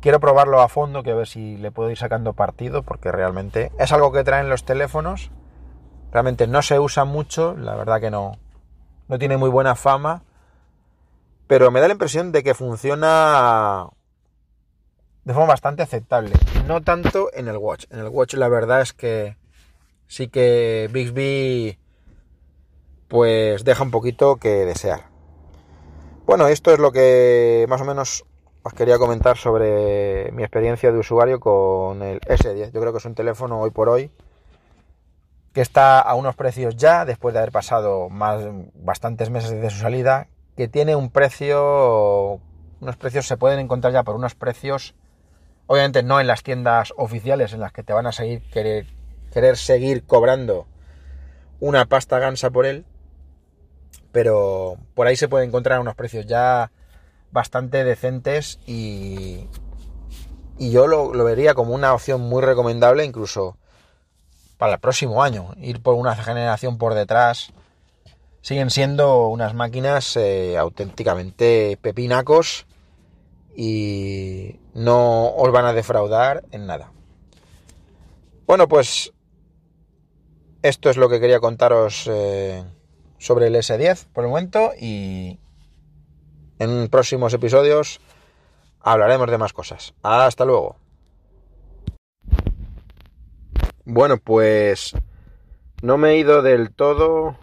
quiero 0.00 0.20
probarlo 0.20 0.60
a 0.60 0.68
fondo, 0.68 1.02
que 1.02 1.12
a 1.12 1.14
ver 1.14 1.26
si 1.26 1.56
le 1.56 1.70
puedo 1.70 1.90
ir 1.90 1.96
sacando 1.96 2.34
partido, 2.34 2.82
porque 2.82 3.10
realmente 3.10 3.72
es 3.78 3.92
algo 3.92 4.12
que 4.12 4.24
traen 4.24 4.48
los 4.48 4.64
teléfonos. 4.64 5.30
Realmente 6.12 6.46
no 6.46 6.62
se 6.62 6.78
usa 6.78 7.04
mucho, 7.04 7.56
la 7.56 7.74
verdad 7.74 8.00
que 8.00 8.10
no, 8.10 8.38
no 9.08 9.18
tiene 9.18 9.36
muy 9.36 9.50
buena 9.50 9.74
fama, 9.74 10.22
pero 11.46 11.70
me 11.70 11.80
da 11.80 11.88
la 11.88 11.92
impresión 11.92 12.32
de 12.32 12.42
que 12.42 12.54
funciona 12.54 13.88
de 15.24 15.32
forma 15.34 15.48
bastante 15.48 15.82
aceptable. 15.82 16.32
No 16.66 16.82
tanto 16.82 17.30
en 17.34 17.48
el 17.48 17.56
Watch. 17.56 17.84
En 17.90 18.00
el 18.00 18.08
Watch 18.08 18.34
la 18.34 18.48
verdad 18.48 18.80
es 18.80 18.92
que 18.92 19.36
sí 20.06 20.28
que 20.28 20.88
Bixby 20.92 21.78
pues 23.08 23.64
deja 23.64 23.82
un 23.82 23.90
poquito 23.90 24.36
que 24.36 24.64
desear. 24.64 25.08
Bueno, 26.26 26.48
esto 26.48 26.72
es 26.72 26.78
lo 26.78 26.90
que 26.90 27.66
más 27.68 27.80
o 27.80 27.84
menos 27.84 28.24
os 28.62 28.72
quería 28.72 28.98
comentar 28.98 29.36
sobre 29.36 30.32
mi 30.32 30.42
experiencia 30.42 30.90
de 30.90 30.98
usuario 30.98 31.38
con 31.38 32.02
el 32.02 32.20
S10. 32.20 32.72
Yo 32.72 32.80
creo 32.80 32.92
que 32.92 32.98
es 32.98 33.04
un 33.04 33.14
teléfono 33.14 33.60
hoy 33.60 33.70
por 33.70 33.88
hoy 33.88 34.10
que 35.56 35.62
está 35.62 36.00
a 36.00 36.14
unos 36.16 36.36
precios 36.36 36.76
ya, 36.76 37.06
después 37.06 37.32
de 37.32 37.38
haber 37.38 37.50
pasado 37.50 38.10
más 38.10 38.42
bastantes 38.74 39.30
meses 39.30 39.52
desde 39.52 39.70
su 39.70 39.78
salida, 39.78 40.28
que 40.54 40.68
tiene 40.68 40.94
un 40.94 41.08
precio, 41.08 42.42
unos 42.82 42.96
precios 42.98 43.26
se 43.26 43.38
pueden 43.38 43.58
encontrar 43.58 43.90
ya 43.94 44.02
por 44.02 44.16
unos 44.16 44.34
precios, 44.34 44.94
obviamente 45.66 46.02
no 46.02 46.20
en 46.20 46.26
las 46.26 46.42
tiendas 46.42 46.92
oficiales 46.98 47.54
en 47.54 47.60
las 47.60 47.72
que 47.72 47.82
te 47.82 47.94
van 47.94 48.06
a 48.06 48.12
seguir 48.12 48.42
querer, 48.50 48.84
querer 49.32 49.56
seguir 49.56 50.04
cobrando 50.04 50.66
una 51.58 51.86
pasta 51.86 52.18
gansa 52.18 52.50
por 52.50 52.66
él, 52.66 52.84
pero 54.12 54.76
por 54.94 55.06
ahí 55.06 55.16
se 55.16 55.26
puede 55.26 55.46
encontrar 55.46 55.80
unos 55.80 55.94
precios 55.94 56.26
ya 56.26 56.70
bastante 57.32 57.82
decentes 57.82 58.60
y, 58.66 59.48
y 60.58 60.70
yo 60.70 60.86
lo, 60.86 61.12
vería 61.24 61.54
como 61.54 61.74
una 61.74 61.94
opción 61.94 62.20
muy 62.20 62.42
recomendable 62.42 63.06
incluso 63.06 63.56
para 64.58 64.74
el 64.74 64.80
próximo 64.80 65.22
año. 65.22 65.54
Ir 65.60 65.82
por 65.82 65.94
una 65.94 66.14
generación 66.14 66.78
por 66.78 66.94
detrás 66.94 67.52
siguen 68.40 68.70
siendo 68.70 69.26
unas 69.26 69.54
máquinas 69.54 70.16
eh, 70.16 70.56
auténticamente 70.56 71.78
pepinacos 71.82 72.66
y 73.56 74.60
no 74.74 75.34
os 75.34 75.50
van 75.50 75.64
a 75.64 75.72
defraudar 75.72 76.44
en 76.52 76.66
nada. 76.66 76.92
Bueno, 78.46 78.68
pues 78.68 79.12
esto 80.62 80.90
es 80.90 80.96
lo 80.96 81.08
que 81.08 81.18
quería 81.18 81.40
contaros 81.40 82.08
eh, 82.08 82.64
sobre 83.18 83.48
el 83.48 83.56
S10 83.56 84.06
por 84.12 84.24
el 84.24 84.30
momento 84.30 84.70
y 84.80 85.40
en 86.58 86.88
próximos 86.88 87.34
episodios 87.34 88.00
hablaremos 88.80 89.30
de 89.30 89.38
más 89.38 89.52
cosas. 89.52 89.94
Hasta 90.02 90.44
luego. 90.44 90.76
Bueno, 93.88 94.18
pues 94.18 94.96
no 95.80 95.96
me 95.96 96.10
he 96.10 96.18
ido 96.18 96.42
del 96.42 96.72
todo. 96.72 97.38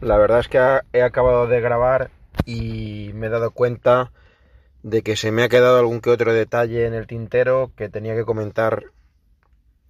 La 0.00 0.18
verdad 0.18 0.38
es 0.38 0.46
que 0.46 0.80
he 0.92 1.02
acabado 1.02 1.48
de 1.48 1.60
grabar 1.60 2.12
y 2.46 3.10
me 3.14 3.26
he 3.26 3.30
dado 3.30 3.50
cuenta 3.50 4.12
de 4.84 5.02
que 5.02 5.16
se 5.16 5.32
me 5.32 5.42
ha 5.42 5.48
quedado 5.48 5.80
algún 5.80 6.00
que 6.00 6.10
otro 6.10 6.32
detalle 6.32 6.86
en 6.86 6.94
el 6.94 7.08
tintero 7.08 7.72
que 7.74 7.88
tenía 7.88 8.14
que 8.14 8.24
comentar 8.24 8.84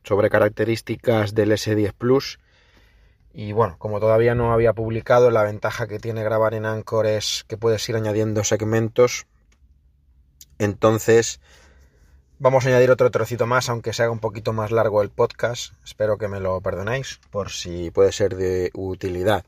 sobre 0.03 0.31
características 0.31 1.35
del 1.35 1.53
S10 1.53 1.93
Plus. 1.93 2.41
Y 3.35 3.53
bueno, 3.53 3.77
como 3.77 4.01
todavía 4.01 4.35
no 4.35 4.55
había 4.55 4.73
publicado, 4.73 5.31
la 5.31 5.43
ventaja 5.43 5.87
que 5.87 5.99
tiene 5.99 6.25
grabar 6.25 6.55
en 6.55 6.65
Anchor 6.65 7.05
es 7.05 7.45
que 7.47 7.59
puedes 7.59 7.87
ir 7.91 7.97
añadiendo 7.97 8.43
segmentos. 8.43 9.27
Entonces, 10.59 11.43
vamos 12.41 12.65
a 12.65 12.71
añadir 12.71 12.91
otro 12.91 13.11
trocito 13.11 13.47
más, 13.47 13.69
aunque 13.69 13.93
se 13.93 14.03
haga 14.03 14.11
un 14.11 14.19
poquito 14.19 14.53
más 14.53 14.73
largo 14.73 15.03
el 15.03 15.11
podcast. 15.11 15.75
Espero 15.85 16.17
que 16.17 16.27
me 16.27 16.41
lo 16.41 16.61
perdonéis, 16.63 17.21
por 17.31 17.51
si 17.51 17.91
puede 17.91 18.13
ser 18.13 18.35
de 18.35 18.71
utilidad. 18.75 19.45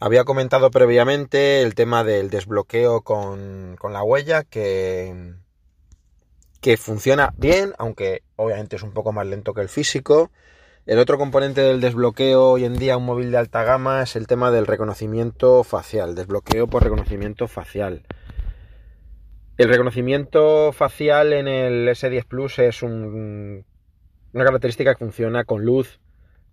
Había 0.00 0.24
comentado 0.24 0.70
previamente 0.70 1.62
el 1.62 1.74
tema 1.74 2.04
del 2.04 2.28
desbloqueo 2.28 3.02
con, 3.02 3.76
con 3.78 3.92
la 3.92 4.02
huella, 4.02 4.42
que, 4.42 5.34
que 6.60 6.76
funciona 6.76 7.32
bien, 7.36 7.72
aunque 7.78 8.22
obviamente 8.36 8.76
es 8.76 8.82
un 8.82 8.92
poco 8.92 9.12
más 9.12 9.26
lento 9.26 9.54
que 9.54 9.62
el 9.62 9.68
físico. 9.68 10.30
El 10.86 10.98
otro 10.98 11.18
componente 11.18 11.60
del 11.60 11.80
desbloqueo 11.80 12.50
hoy 12.50 12.64
en 12.64 12.78
día 12.78 12.96
un 12.96 13.04
móvil 13.04 13.30
de 13.30 13.38
alta 13.38 13.62
gama 13.62 14.02
es 14.02 14.16
el 14.16 14.26
tema 14.26 14.50
del 14.50 14.66
reconocimiento 14.66 15.62
facial, 15.62 16.16
desbloqueo 16.16 16.66
por 16.66 16.82
reconocimiento 16.82 17.46
facial. 17.46 18.02
El 19.58 19.68
reconocimiento 19.68 20.70
facial 20.70 21.32
en 21.32 21.48
el 21.48 21.88
S10 21.88 22.26
Plus 22.26 22.60
es 22.60 22.84
una 22.84 23.64
característica 24.32 24.94
que 24.94 25.04
funciona 25.04 25.42
con 25.42 25.64
luz, 25.64 25.98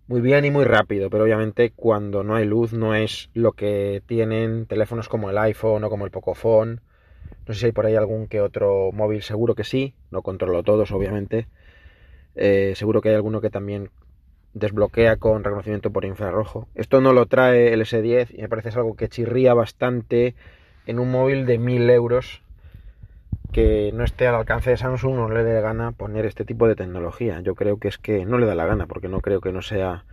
muy 0.08 0.20
bien 0.20 0.44
y 0.44 0.50
muy 0.50 0.64
rápido, 0.64 1.08
pero 1.08 1.22
obviamente 1.22 1.70
cuando 1.70 2.24
no 2.24 2.34
hay 2.34 2.46
luz 2.46 2.72
no 2.72 2.96
es 2.96 3.30
lo 3.32 3.52
que 3.52 4.02
tienen 4.08 4.66
teléfonos 4.66 5.08
como 5.08 5.30
el 5.30 5.38
iPhone 5.38 5.84
o 5.84 5.88
como 5.88 6.04
el 6.04 6.10
Pocophone. 6.10 6.80
No 7.46 7.54
sé 7.54 7.60
si 7.60 7.66
hay 7.66 7.72
por 7.72 7.86
ahí 7.86 7.94
algún 7.94 8.26
que 8.26 8.40
otro 8.40 8.90
móvil, 8.90 9.22
seguro 9.22 9.54
que 9.54 9.62
sí, 9.62 9.94
no 10.10 10.22
controlo 10.22 10.64
todos 10.64 10.90
obviamente. 10.90 11.46
Eh, 12.34 12.72
seguro 12.74 13.02
que 13.02 13.10
hay 13.10 13.14
alguno 13.14 13.40
que 13.40 13.50
también 13.50 13.90
desbloquea 14.52 15.16
con 15.18 15.44
reconocimiento 15.44 15.92
por 15.92 16.04
infrarrojo. 16.04 16.66
Esto 16.74 17.00
no 17.00 17.12
lo 17.12 17.26
trae 17.26 17.72
el 17.72 17.82
S10 17.82 18.36
y 18.36 18.42
me 18.42 18.48
parece 18.48 18.70
es 18.70 18.76
algo 18.76 18.96
que 18.96 19.08
chirría 19.08 19.54
bastante 19.54 20.34
en 20.86 20.98
un 20.98 21.12
móvil 21.12 21.46
de 21.46 21.58
1000 21.58 21.88
euros 21.90 22.42
que 23.52 23.90
no 23.94 24.04
esté 24.04 24.26
al 24.26 24.34
alcance 24.34 24.70
de 24.70 24.76
Samsung 24.76 25.14
no 25.14 25.28
le 25.28 25.44
dé 25.44 25.60
gana 25.60 25.92
poner 25.92 26.26
este 26.26 26.44
tipo 26.44 26.68
de 26.68 26.76
tecnología. 26.76 27.40
Yo 27.40 27.54
creo 27.54 27.78
que 27.78 27.88
es 27.88 27.98
que 27.98 28.24
no 28.24 28.38
le 28.38 28.46
da 28.46 28.54
la 28.54 28.66
gana, 28.66 28.86
porque 28.86 29.08
no 29.08 29.20
creo 29.20 29.40
que 29.40 29.52
no 29.52 29.62
sea 29.62 30.04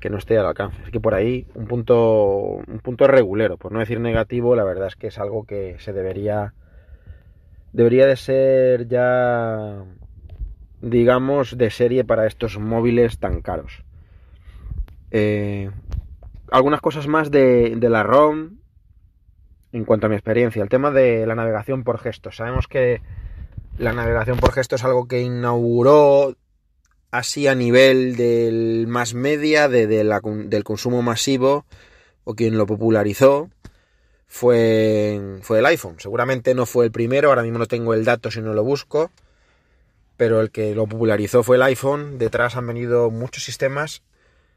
que 0.00 0.10
no 0.10 0.18
esté 0.18 0.38
al 0.38 0.46
alcance. 0.46 0.80
Así 0.82 0.90
que 0.90 1.00
por 1.00 1.14
ahí 1.14 1.46
un 1.54 1.66
punto 1.66 2.60
un 2.66 2.80
punto 2.82 3.06
regulero, 3.06 3.56
por 3.56 3.72
no 3.72 3.80
decir 3.80 4.00
negativo, 4.00 4.56
la 4.56 4.64
verdad 4.64 4.88
es 4.88 4.96
que 4.96 5.08
es 5.08 5.18
algo 5.18 5.44
que 5.44 5.76
se 5.78 5.92
debería 5.92 6.54
debería 7.72 8.06
de 8.06 8.16
ser 8.16 8.88
ya 8.88 9.84
digamos 10.80 11.58
de 11.58 11.70
serie 11.70 12.04
para 12.04 12.26
estos 12.26 12.58
móviles 12.58 13.18
tan 13.18 13.42
caros. 13.42 13.84
Eh, 15.10 15.70
algunas 16.50 16.80
cosas 16.80 17.06
más 17.06 17.30
de, 17.30 17.74
de 17.76 17.88
la 17.88 18.02
ROM 18.02 18.57
en 19.72 19.84
cuanto 19.84 20.06
a 20.06 20.08
mi 20.08 20.16
experiencia, 20.16 20.62
el 20.62 20.68
tema 20.68 20.90
de 20.90 21.26
la 21.26 21.34
navegación 21.34 21.84
por 21.84 21.98
gestos. 21.98 22.36
Sabemos 22.36 22.68
que 22.68 23.02
la 23.76 23.92
navegación 23.92 24.38
por 24.38 24.52
gestos 24.52 24.80
es 24.80 24.84
algo 24.84 25.06
que 25.06 25.20
inauguró 25.20 26.36
así 27.10 27.46
a 27.46 27.54
nivel 27.54 28.16
del 28.16 28.86
más 28.86 29.14
media, 29.14 29.68
de, 29.68 29.86
del 29.86 30.64
consumo 30.64 31.02
masivo, 31.02 31.64
o 32.24 32.34
quien 32.34 32.58
lo 32.58 32.66
popularizó, 32.66 33.50
fue, 34.26 35.38
fue 35.42 35.60
el 35.60 35.66
iPhone. 35.66 35.96
Seguramente 35.98 36.54
no 36.54 36.66
fue 36.66 36.86
el 36.86 36.92
primero, 36.92 37.28
ahora 37.30 37.42
mismo 37.42 37.58
no 37.58 37.66
tengo 37.66 37.94
el 37.94 38.04
dato 38.04 38.30
si 38.30 38.40
no 38.40 38.52
lo 38.52 38.62
busco, 38.62 39.10
pero 40.16 40.40
el 40.40 40.50
que 40.50 40.74
lo 40.74 40.86
popularizó 40.86 41.42
fue 41.42 41.56
el 41.56 41.62
iPhone. 41.62 42.18
Detrás 42.18 42.56
han 42.56 42.66
venido 42.66 43.10
muchos 43.10 43.44
sistemas 43.44 44.02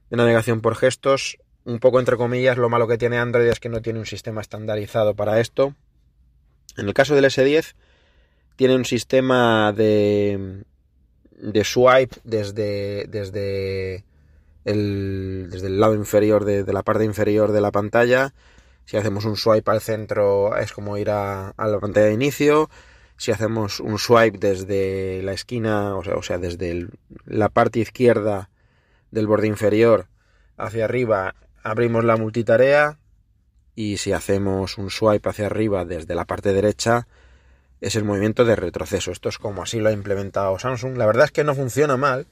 de 0.09 0.17
navegación 0.17 0.61
por 0.61 0.75
gestos 0.75 1.37
un 1.65 1.79
poco 1.79 1.99
entre 1.99 2.17
comillas, 2.17 2.57
lo 2.57 2.69
malo 2.69 2.87
que 2.87 2.97
tiene 2.97 3.17
Android 3.17 3.47
es 3.47 3.59
que 3.59 3.69
no 3.69 3.81
tiene 3.81 3.99
un 3.99 4.05
sistema 4.05 4.41
estandarizado 4.41 5.15
para 5.15 5.39
esto. 5.39 5.75
En 6.77 6.87
el 6.87 6.93
caso 6.93 7.15
del 7.15 7.25
S10, 7.25 7.75
tiene 8.55 8.75
un 8.75 8.85
sistema 8.85 9.73
de, 9.73 10.63
de 11.41 11.63
swipe 11.63 12.17
desde, 12.23 13.05
desde, 13.07 14.05
el, 14.65 15.49
desde 15.51 15.67
el 15.67 15.79
lado 15.79 15.95
inferior 15.95 16.45
de, 16.45 16.71
la 16.71 16.83
parte 16.83 17.05
inferior 17.05 17.51
de 17.51 17.61
la 17.61 17.71
pantalla. 17.71 18.33
Si 18.85 18.97
hacemos 18.97 19.25
un 19.25 19.37
swipe 19.37 19.69
al 19.69 19.81
centro 19.81 20.57
es 20.57 20.73
como 20.73 20.97
ir 20.97 21.09
a, 21.09 21.49
a 21.49 21.67
la 21.67 21.79
pantalla 21.79 22.07
de 22.07 22.13
inicio. 22.13 22.69
Si 23.17 23.31
hacemos 23.31 23.79
un 23.79 23.99
swipe 23.99 24.39
desde 24.39 25.21
la 25.21 25.33
esquina, 25.33 25.95
o 25.95 26.03
sea, 26.03 26.15
o 26.15 26.23
sea 26.23 26.39
desde 26.39 26.87
la 27.25 27.49
parte 27.49 27.79
izquierda 27.79 28.49
del 29.11 29.27
borde 29.27 29.47
inferior 29.47 30.07
hacia 30.57 30.85
arriba 30.85 31.35
abrimos 31.63 32.03
la 32.03 32.17
multitarea 32.17 32.97
y 33.75 33.97
si 33.97 34.13
hacemos 34.13 34.77
un 34.77 34.89
swipe 34.89 35.29
hacia 35.29 35.45
arriba 35.45 35.85
desde 35.85 36.15
la 36.15 36.25
parte 36.25 36.53
derecha 36.53 37.07
es 37.79 37.95
el 37.95 38.03
movimiento 38.03 38.45
de 38.45 38.55
retroceso. 38.55 39.11
Esto 39.11 39.29
es 39.29 39.37
como 39.37 39.63
así 39.63 39.79
lo 39.79 39.89
ha 39.89 39.91
implementado 39.93 40.57
Samsung. 40.59 40.97
La 40.97 41.05
verdad 41.05 41.25
es 41.25 41.31
que 41.31 41.43
no 41.43 41.55
funciona 41.55 41.97
mal, 41.97 42.27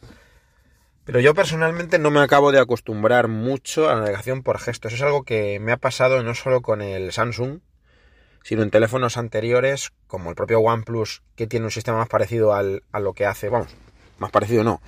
pero 1.05 1.19
yo 1.19 1.33
personalmente 1.33 1.97
no 1.97 2.11
me 2.11 2.19
acabo 2.19 2.51
de 2.51 2.59
acostumbrar 2.59 3.27
mucho 3.27 3.89
a 3.89 3.95
la 3.95 4.01
navegación 4.01 4.43
por 4.43 4.59
gestos. 4.59 4.93
Es 4.93 5.01
algo 5.01 5.23
que 5.23 5.59
me 5.59 5.71
ha 5.71 5.77
pasado 5.77 6.21
no 6.21 6.35
solo 6.35 6.61
con 6.61 6.81
el 6.81 7.11
Samsung, 7.11 7.61
sino 8.43 8.61
en 8.61 8.69
teléfonos 8.69 9.17
anteriores 9.17 9.91
como 10.07 10.29
el 10.29 10.35
propio 10.35 10.59
OnePlus, 10.59 11.23
que 11.35 11.47
tiene 11.47 11.65
un 11.65 11.71
sistema 11.71 11.97
más 11.97 12.09
parecido 12.09 12.53
al, 12.53 12.83
a 12.91 12.99
lo 12.99 13.13
que 13.13 13.25
hace, 13.25 13.49
vamos, 13.49 13.75
más 14.19 14.31
parecido 14.31 14.63
no, 14.63 14.81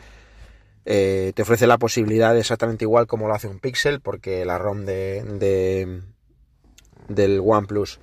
eh, 0.85 1.31
te 1.35 1.41
ofrece 1.43 1.67
la 1.67 1.77
posibilidad 1.77 2.35
exactamente 2.37 2.85
igual 2.85 3.07
como 3.07 3.27
lo 3.27 3.35
hace 3.35 3.47
un 3.47 3.59
Pixel, 3.59 4.01
porque 4.01 4.45
la 4.45 4.57
ROM 4.57 4.85
de, 4.85 6.01
del 7.07 7.41
OnePlus 7.43 7.99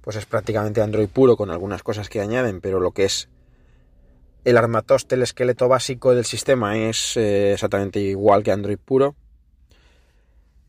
pues 0.00 0.16
es 0.16 0.26
prácticamente 0.26 0.80
Android 0.80 1.08
puro 1.08 1.36
con 1.36 1.50
algunas 1.50 1.82
cosas 1.82 2.08
que 2.08 2.20
añaden, 2.20 2.60
pero 2.60 2.80
lo 2.80 2.90
que 2.90 3.04
es 3.04 3.28
el 4.44 4.56
armatoste, 4.56 5.14
el 5.14 5.22
esqueleto 5.22 5.68
básico 5.68 6.14
del 6.14 6.24
sistema 6.24 6.76
es 6.76 7.16
eh, 7.16 7.52
exactamente 7.52 8.00
igual 8.00 8.42
que 8.42 8.50
Android 8.50 8.78
puro. 8.78 9.14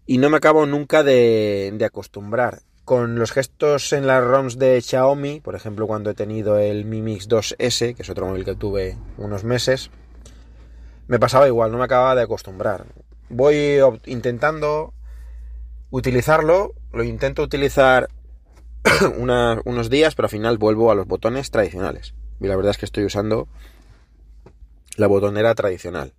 Y 0.05 0.19
no 0.19 0.29
me 0.29 0.37
acabo 0.37 0.65
nunca 0.67 1.01
de, 1.01 1.73
de, 1.73 1.85
acostumbrar. 1.85 2.61
Con 2.85 3.15
los 3.15 3.31
gestos 3.31 3.93
en 3.93 4.05
las 4.05 4.23
ROMs 4.23 4.59
de 4.59 4.79
Xiaomi, 4.81 5.39
por 5.39 5.55
ejemplo 5.55 5.87
cuando 5.87 6.11
he 6.11 6.13
tenido 6.13 6.59
el 6.59 6.85
Mi 6.85 7.01
Mix 7.01 7.27
2S, 7.27 7.95
que 7.95 8.03
es 8.03 8.09
otro 8.09 8.27
móvil 8.27 8.45
que 8.45 8.55
tuve 8.55 8.97
unos 9.17 9.43
meses, 9.45 9.89
me 11.07 11.19
pasaba 11.19 11.47
igual, 11.47 11.71
no 11.71 11.77
me 11.77 11.83
acababa 11.83 12.15
de 12.15 12.23
acostumbrar. 12.23 12.85
Voy 13.29 13.79
intentando 14.05 14.93
utilizarlo, 15.89 16.73
lo 16.91 17.03
intento 17.03 17.43
utilizar 17.43 18.09
unos 19.65 19.89
días, 19.89 20.15
pero 20.15 20.25
al 20.25 20.31
final 20.31 20.57
vuelvo 20.57 20.91
a 20.91 20.95
los 20.95 21.07
botones 21.07 21.51
tradicionales. 21.51 22.13
Y 22.39 22.47
la 22.47 22.55
verdad 22.55 22.71
es 22.71 22.77
que 22.77 22.85
estoy 22.85 23.05
usando 23.05 23.47
la 24.97 25.07
botonera 25.07 25.55
tradicional. 25.55 26.13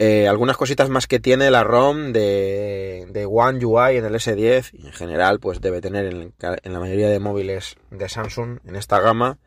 Eh, 0.00 0.28
algunas 0.28 0.56
cositas 0.56 0.88
más 0.90 1.08
que 1.08 1.18
tiene 1.18 1.50
la 1.50 1.64
ROM 1.64 2.12
de, 2.12 3.08
de 3.10 3.26
One 3.26 3.64
UI 3.64 3.96
en 3.96 4.04
el 4.04 4.14
S10 4.14 4.70
y 4.72 4.86
en 4.86 4.92
general 4.92 5.40
pues 5.40 5.60
debe 5.60 5.80
tener 5.80 6.06
en, 6.06 6.34
en 6.40 6.72
la 6.72 6.78
mayoría 6.78 7.08
de 7.08 7.18
móviles 7.18 7.76
de 7.90 8.08
Samsung 8.08 8.60
en 8.64 8.76
esta 8.76 9.00
gama 9.00 9.38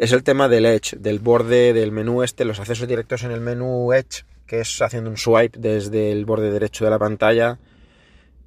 es 0.00 0.12
el 0.12 0.22
tema 0.22 0.48
del 0.48 0.64
Edge, 0.64 0.96
del 0.98 1.18
borde 1.18 1.74
del 1.74 1.92
menú 1.92 2.22
este, 2.22 2.46
los 2.46 2.58
accesos 2.58 2.88
directos 2.88 3.22
en 3.22 3.32
el 3.32 3.42
menú 3.42 3.92
Edge, 3.92 4.24
que 4.46 4.60
es 4.60 4.80
haciendo 4.80 5.10
un 5.10 5.18
swipe 5.18 5.58
desde 5.58 6.10
el 6.10 6.24
borde 6.24 6.50
derecho 6.50 6.86
de 6.86 6.90
la 6.90 6.98
pantalla. 6.98 7.58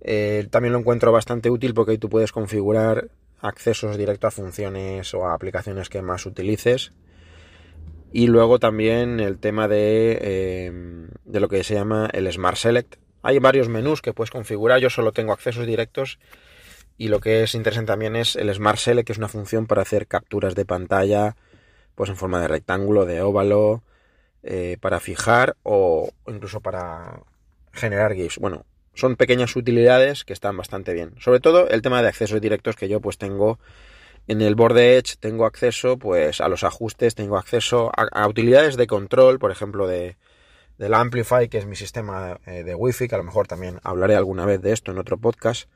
Eh, 0.01 0.47
también 0.49 0.73
lo 0.73 0.79
encuentro 0.79 1.11
bastante 1.11 1.51
útil 1.51 1.75
porque 1.75 1.91
ahí 1.91 1.97
tú 1.99 2.09
puedes 2.09 2.31
configurar 2.31 3.09
accesos 3.39 3.97
directos 3.97 4.29
a 4.29 4.31
funciones 4.31 5.13
o 5.13 5.27
a 5.27 5.35
aplicaciones 5.35 5.89
que 5.89 6.01
más 6.01 6.25
utilices. 6.25 6.91
Y 8.11 8.25
luego 8.25 8.57
también 8.57 9.19
el 9.19 9.37
tema 9.37 9.67
de, 9.67 10.17
eh, 10.21 10.71
de 11.23 11.39
lo 11.39 11.49
que 11.49 11.63
se 11.63 11.75
llama 11.75 12.09
el 12.13 12.31
Smart 12.33 12.57
Select. 12.57 12.95
Hay 13.21 13.37
varios 13.37 13.69
menús 13.69 14.01
que 14.01 14.11
puedes 14.11 14.31
configurar, 14.31 14.79
yo 14.79 14.89
solo 14.89 15.11
tengo 15.11 15.33
accesos 15.33 15.67
directos 15.67 16.17
y 16.97 17.09
lo 17.09 17.19
que 17.19 17.43
es 17.43 17.53
interesante 17.53 17.91
también 17.91 18.15
es 18.15 18.35
el 18.35 18.51
Smart 18.51 18.79
Select, 18.79 19.05
que 19.05 19.13
es 19.13 19.19
una 19.19 19.27
función 19.27 19.67
para 19.67 19.83
hacer 19.83 20.07
capturas 20.07 20.55
de 20.55 20.65
pantalla 20.65 21.35
pues 21.95 22.09
en 22.09 22.15
forma 22.15 22.41
de 22.41 22.47
rectángulo, 22.47 23.05
de 23.05 23.21
óvalo, 23.21 23.83
eh, 24.43 24.77
para 24.81 24.99
fijar 24.99 25.55
o 25.63 26.11
incluso 26.27 26.59
para 26.59 27.21
generar 27.71 28.13
GIFs. 28.13 28.39
Bueno, 28.39 28.65
son 28.93 29.15
pequeñas 29.15 29.55
utilidades 29.55 30.23
que 30.23 30.33
están 30.33 30.57
bastante 30.57 30.93
bien. 30.93 31.13
Sobre 31.19 31.39
todo 31.39 31.69
el 31.69 31.81
tema 31.81 32.01
de 32.01 32.09
accesos 32.09 32.41
directos 32.41 32.75
que 32.75 32.87
yo 32.87 33.01
pues 33.01 33.17
tengo 33.17 33.59
en 34.27 34.41
el 34.41 34.55
borde 34.55 34.97
Edge, 34.97 35.15
tengo 35.19 35.45
acceso 35.45 35.97
pues 35.97 36.41
a 36.41 36.47
los 36.47 36.63
ajustes, 36.63 37.15
tengo 37.15 37.37
acceso 37.37 37.91
a, 37.95 38.27
utilidades 38.27 38.77
de 38.77 38.87
control, 38.87 39.39
por 39.39 39.51
ejemplo 39.51 39.87
de 39.87 40.17
del 40.77 40.93
Amplify, 40.95 41.49
que 41.49 41.59
es 41.59 41.65
mi 41.67 41.75
sistema 41.75 42.39
eh, 42.47 42.63
de 42.63 42.73
Wi-Fi, 42.73 43.07
que 43.07 43.15
a 43.15 43.19
lo 43.19 43.23
mejor 43.23 43.47
también 43.47 43.79
hablaré 43.83 44.15
alguna 44.15 44.45
vez 44.45 44.59
de 44.61 44.73
esto 44.73 44.91
en 44.91 44.97
otro 44.97 45.17
podcast 45.17 45.69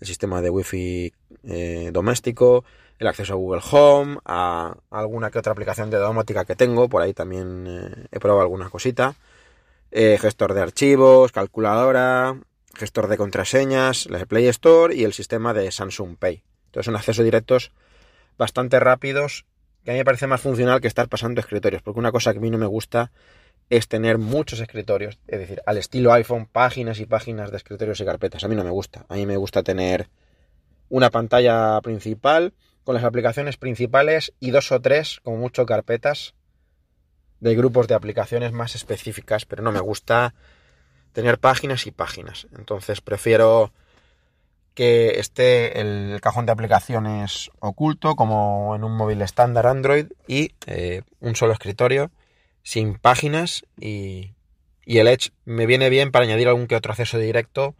el 0.00 0.06
sistema 0.06 0.40
de 0.40 0.50
wifi 0.50 1.12
eh, 1.44 1.90
doméstico, 1.92 2.64
el 2.98 3.06
acceso 3.06 3.34
a 3.34 3.36
Google 3.36 3.62
Home, 3.70 4.18
a 4.24 4.76
alguna 4.90 5.30
que 5.30 5.38
otra 5.38 5.52
aplicación 5.52 5.90
de 5.90 5.98
domótica 5.98 6.44
que 6.44 6.56
tengo, 6.56 6.88
por 6.88 7.02
ahí 7.02 7.14
también 7.14 7.66
eh, 7.66 8.06
he 8.10 8.20
probado 8.20 8.42
alguna 8.42 8.70
cosita, 8.70 9.14
eh, 9.90 10.18
gestor 10.20 10.54
de 10.54 10.62
archivos, 10.62 11.32
calculadora, 11.32 12.38
gestor 12.74 13.08
de 13.08 13.16
contraseñas, 13.16 14.06
la 14.06 14.24
Play 14.26 14.46
Store 14.48 14.94
y 14.94 15.04
el 15.04 15.12
sistema 15.12 15.52
de 15.52 15.70
Samsung 15.70 16.16
Pay. 16.16 16.42
Entonces 16.66 16.86
son 16.86 16.96
accesos 16.96 17.24
directos 17.24 17.72
bastante 18.38 18.80
rápidos 18.80 19.44
que 19.84 19.90
a 19.90 19.94
mí 19.94 19.98
me 19.98 20.04
parece 20.04 20.26
más 20.26 20.40
funcional 20.40 20.80
que 20.80 20.88
estar 20.88 21.08
pasando 21.08 21.40
escritorios, 21.40 21.82
porque 21.82 22.00
una 22.00 22.12
cosa 22.12 22.32
que 22.32 22.38
a 22.38 22.42
mí 22.42 22.50
no 22.50 22.58
me 22.58 22.66
gusta 22.66 23.10
es 23.70 23.86
tener 23.86 24.18
muchos 24.18 24.60
escritorios, 24.60 25.18
es 25.28 25.38
decir, 25.38 25.62
al 25.64 25.78
estilo 25.78 26.12
iPhone, 26.12 26.46
páginas 26.46 26.98
y 26.98 27.06
páginas 27.06 27.52
de 27.52 27.56
escritorios 27.56 28.00
y 28.00 28.04
carpetas. 28.04 28.42
A 28.42 28.48
mí 28.48 28.56
no 28.56 28.64
me 28.64 28.70
gusta. 28.70 29.06
A 29.08 29.14
mí 29.14 29.26
me 29.26 29.36
gusta 29.36 29.62
tener 29.62 30.08
una 30.88 31.10
pantalla 31.10 31.80
principal 31.80 32.52
con 32.82 32.96
las 32.96 33.04
aplicaciones 33.04 33.56
principales 33.56 34.32
y 34.40 34.50
dos 34.50 34.72
o 34.72 34.80
tres, 34.80 35.20
como 35.22 35.36
mucho, 35.36 35.66
carpetas 35.66 36.34
de 37.38 37.54
grupos 37.54 37.86
de 37.86 37.94
aplicaciones 37.94 38.52
más 38.52 38.74
específicas, 38.74 39.46
pero 39.46 39.62
no 39.62 39.70
me 39.70 39.80
gusta 39.80 40.34
tener 41.12 41.38
páginas 41.38 41.86
y 41.86 41.92
páginas. 41.92 42.48
Entonces 42.58 43.00
prefiero 43.00 43.72
que 44.74 45.20
esté 45.20 45.80
el 45.80 46.20
cajón 46.20 46.44
de 46.44 46.52
aplicaciones 46.52 47.50
oculto, 47.60 48.16
como 48.16 48.74
en 48.74 48.82
un 48.82 48.96
móvil 48.96 49.22
estándar 49.22 49.68
Android, 49.68 50.06
y 50.26 50.52
eh, 50.66 51.02
un 51.20 51.36
solo 51.36 51.52
escritorio, 51.52 52.10
sin 52.62 52.94
páginas, 52.94 53.64
y, 53.78 54.32
y 54.84 54.98
el 54.98 55.08
Edge 55.08 55.30
me 55.44 55.66
viene 55.66 55.90
bien 55.90 56.10
para 56.10 56.24
añadir 56.24 56.48
algún 56.48 56.66
que 56.66 56.76
otro 56.76 56.92
acceso 56.92 57.18
directo 57.18 57.74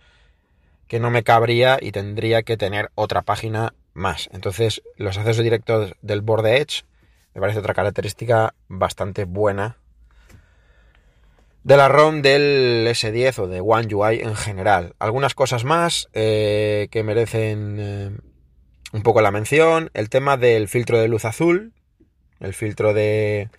que 0.88 0.98
no 0.98 1.10
me 1.10 1.22
cabría 1.22 1.78
y 1.80 1.92
tendría 1.92 2.42
que 2.42 2.56
tener 2.56 2.90
otra 2.96 3.22
página 3.22 3.74
más. 3.94 4.28
Entonces, 4.32 4.82
los 4.96 5.16
accesos 5.18 5.44
directos 5.44 5.94
del 6.02 6.20
borde 6.20 6.56
Edge 6.56 6.84
me 7.34 7.40
parece 7.40 7.60
otra 7.60 7.74
característica 7.74 8.54
bastante 8.68 9.24
buena 9.24 9.76
de 11.62 11.76
la 11.76 11.88
ROM 11.88 12.22
del 12.22 12.86
S10 12.88 13.38
o 13.38 13.46
de 13.46 13.60
One 13.60 13.94
UI 13.94 14.20
en 14.20 14.34
general. 14.34 14.94
Algunas 14.98 15.34
cosas 15.34 15.64
más 15.64 16.08
eh, 16.12 16.88
que 16.90 17.04
merecen 17.04 17.76
eh, 17.78 18.10
un 18.92 19.02
poco 19.02 19.20
la 19.20 19.30
mención. 19.30 19.90
El 19.94 20.08
tema 20.08 20.36
del 20.36 20.68
filtro 20.68 20.98
de 20.98 21.08
luz 21.08 21.24
azul. 21.24 21.72
El 22.40 22.54
filtro 22.54 22.94
de, 22.94 23.50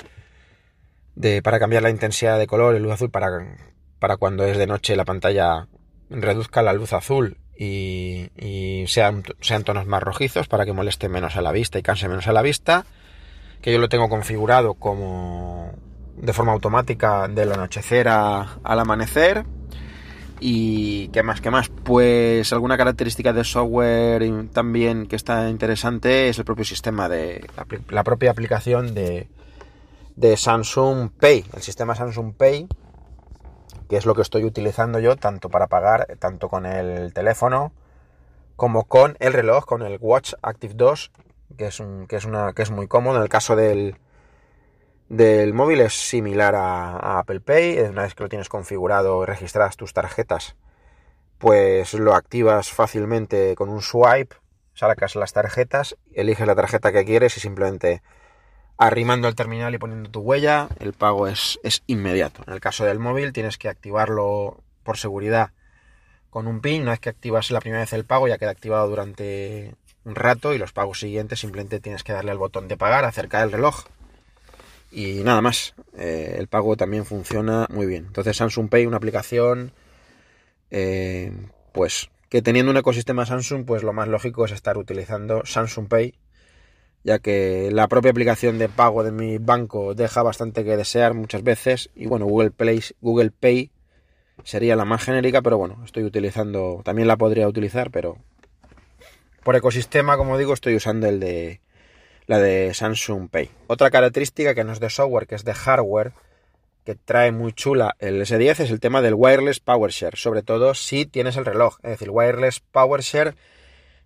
de 1.16 1.42
para 1.42 1.60
cambiar 1.60 1.84
la 1.84 1.90
intensidad 1.90 2.40
de 2.40 2.48
color, 2.48 2.76
el 2.76 2.84
luz 2.84 2.94
azul 2.94 3.10
para, 3.10 3.58
para 4.00 4.18
cuando 4.18 4.46
es 4.46 4.58
de 4.58 4.68
noche 4.68 4.96
la 4.96 5.06
pantalla 5.06 5.68
reduzca 6.10 6.62
la 6.62 6.74
luz 6.74 6.94
azul 6.94 7.38
y, 7.58 8.30
y 8.38 8.86
sean, 8.88 9.24
sean 9.40 9.64
tonos 9.64 9.86
más 9.86 10.02
rojizos 10.04 10.48
para 10.48 10.66
que 10.66 10.74
moleste 10.74 11.10
menos 11.10 11.36
a 11.36 11.42
la 11.42 11.52
vista 11.52 11.80
y 11.80 11.84
canse 11.84 12.08
menos 12.08 12.28
a 12.28 12.34
la 12.34 12.42
vista. 12.42 12.86
Que 13.62 13.72
yo 13.72 13.78
lo 13.78 13.90
tengo 13.90 14.10
configurado 14.10 14.74
como 14.74 15.72
de 16.18 16.34
forma 16.34 16.52
automática 16.52 17.28
del 17.28 17.52
anochecer 17.52 18.08
al 18.08 18.80
amanecer. 18.80 19.46
Y 20.40 21.10
qué 21.10 21.22
más, 21.22 21.42
qué 21.42 21.52
más. 21.52 21.70
Pues 21.70 22.52
alguna 22.52 22.78
característica 22.78 23.32
de 23.34 23.44
software 23.44 24.24
también 24.52 25.06
que 25.06 25.16
está 25.16 25.50
interesante 25.50 26.30
es 26.30 26.40
el 26.40 26.46
propio 26.46 26.66
sistema 26.66 27.08
de 27.08 27.46
la, 27.90 28.04
propia 28.04 28.32
aplicación 28.32 28.96
de, 28.96 29.28
de 30.22 30.38
Samsung 30.38 31.10
Pay, 31.20 31.46
el 31.56 31.64
sistema 31.64 31.96
Samsung 31.96 32.36
Pay, 32.36 32.68
que 33.90 33.98
es 33.98 34.06
lo 34.06 34.14
que 34.14 34.22
estoy 34.22 34.46
utilizando 34.46 35.00
yo 35.00 35.16
tanto 35.16 35.50
para 35.50 35.66
pagar 35.66 36.16
tanto 36.20 36.48
con 36.48 36.68
el 36.68 37.12
teléfono 37.12 37.74
como 38.56 38.84
con 38.84 39.18
el 39.20 39.34
reloj, 39.34 39.66
con 39.66 39.82
el 39.82 39.98
Watch 40.00 40.36
Active 40.44 40.76
2, 40.76 41.12
que 41.58 41.66
es 41.66 41.80
un, 41.80 42.06
que 42.06 42.18
es 42.18 42.26
una 42.26 42.54
que 42.54 42.62
es 42.62 42.70
muy 42.70 42.88
cómodo 42.88 43.16
en 43.18 43.24
el 43.24 43.30
caso 43.30 43.56
del 43.56 43.98
del 45.10 45.56
móvil 45.56 45.82
es 45.82 45.94
similar 45.94 46.54
a, 46.54 47.18
Apple 47.18 47.42
Pay. 47.42 47.80
Una 47.80 48.04
vez 48.04 48.14
que 48.14 48.22
lo 48.22 48.30
tienes 48.30 48.48
configurado 48.48 49.24
y 49.24 49.26
registradas 49.26 49.76
tus 49.76 49.92
tarjetas, 49.92 50.56
pues 51.40 51.96
lo 51.96 52.14
activas 52.14 52.72
fácilmente 52.72 53.56
con 53.56 53.70
un 53.70 53.82
swipe, 53.82 54.36
sacas 54.76 55.16
las 55.16 55.34
tarjetas, 55.34 55.98
eliges 56.14 56.46
la 56.46 56.54
tarjeta 56.54 56.92
que 56.92 57.06
quieres 57.06 57.36
y 57.38 57.40
simplemente 57.40 58.04
arrimando 58.82 59.28
el 59.28 59.36
terminal 59.36 59.76
y 59.76 59.78
poniendo 59.78 60.10
tu 60.10 60.22
huella, 60.22 60.68
el 60.80 60.94
pago 60.94 61.28
es, 61.28 61.60
es 61.62 61.84
inmediato. 61.86 62.42
En 62.48 62.54
el 62.54 62.60
caso 62.60 62.84
del 62.84 62.98
móvil 62.98 63.32
tienes 63.32 63.60
que 63.60 63.70
activarlo 63.70 64.64
por 64.82 64.98
seguridad 64.98 65.52
con 66.32 66.48
un 66.48 66.62
PIN. 66.62 66.82
Una 66.82 66.92
vez 66.92 67.00
que 67.00 67.10
activas 67.10 67.52
la 67.52 67.60
primera 67.60 67.82
vez 67.82 67.94
el 67.94 68.06
pago 68.06 68.28
ya 68.28 68.40
queda 68.40 68.50
activado 68.50 68.90
durante 68.90 69.76
un 70.04 70.16
rato 70.16 70.56
y 70.56 70.58
los 70.58 70.74
pagos 70.74 71.00
siguientes 71.00 71.40
simplemente 71.40 71.80
tienes 71.80 72.04
que 72.04 72.12
darle 72.12 72.32
al 72.32 72.40
botón 72.40 72.68
de 72.68 72.76
pagar, 72.76 73.06
acercar 73.06 73.44
el 73.44 73.52
reloj 73.52 73.86
y 74.92 75.22
nada 75.24 75.42
más. 75.42 75.76
Eh, 75.96 76.38
el 76.40 76.48
pago 76.48 76.76
también 76.76 77.06
funciona 77.06 77.68
muy 77.70 77.86
bien. 77.86 78.06
Entonces 78.08 78.36
Samsung 78.36 78.68
Pay, 78.68 78.88
una 78.88 78.98
aplicación, 78.98 79.74
eh, 80.72 81.32
pues 81.72 82.10
que 82.30 82.42
teniendo 82.42 82.72
un 82.72 82.78
ecosistema 82.78 83.28
Samsung, 83.28 83.64
pues 83.64 83.84
lo 83.84 83.94
más 83.94 84.08
lógico 84.08 84.46
es 84.46 84.52
estar 84.52 84.80
utilizando 84.80 85.46
Samsung 85.46 85.88
Pay, 85.88 86.16
ya 87.04 87.20
que 87.20 87.70
la 87.72 87.88
propia 87.88 88.12
aplicación 88.12 88.58
de 88.60 88.70
pago 88.70 89.04
de 89.04 89.12
mi 89.12 89.38
banco 89.38 89.96
deja 89.96 90.24
bastante 90.24 90.64
que 90.64 90.78
desear 90.78 91.14
muchas 91.14 91.44
veces. 91.44 91.90
Y 91.96 92.08
bueno, 92.08 92.26
Google 92.26 92.52
Play, 92.52 92.82
Google 93.02 93.32
Pay 93.32 93.72
sería 94.44 94.76
la 94.76 94.86
más 94.86 95.04
genérica, 95.04 95.42
pero 95.42 95.58
bueno, 95.58 95.82
estoy 95.84 96.04
utilizando, 96.04 96.82
también 96.84 97.08
la 97.08 97.18
podría 97.18 97.48
utilizar, 97.48 97.92
pero 97.92 98.18
por 99.44 99.56
ecosistema, 99.56 100.18
como 100.18 100.38
digo, 100.38 100.54
estoy 100.54 100.76
usando 100.76 101.08
el 101.08 101.20
de 101.20 101.62
la 102.28 102.40
de 102.40 102.74
Samsung 102.74 103.30
Pay. 103.30 103.50
Otra 103.68 103.90
característica 103.90 104.54
que 104.56 104.64
no 104.64 104.72
es 104.72 104.80
de 104.80 104.90
software, 104.90 105.28
que 105.28 105.36
es 105.36 105.44
de 105.44 105.54
hardware, 105.54 106.14
que 106.86 106.96
trae 106.96 107.32
muy 107.32 107.54
chula 107.54 107.96
el 108.00 108.22
S10 108.22 108.60
es 108.62 108.72
el 108.72 108.80
tema 108.80 109.02
del 109.02 109.14
wireless 109.16 109.60
power 109.60 109.92
share, 109.92 110.18
sobre 110.18 110.42
todo 110.42 110.74
si 110.74 111.06
tienes 111.06 111.38
el 111.38 111.46
reloj. 111.46 111.78
Es 111.84 111.92
decir, 111.92 112.10
wireless 112.10 112.60
power 112.60 113.02
share 113.02 113.36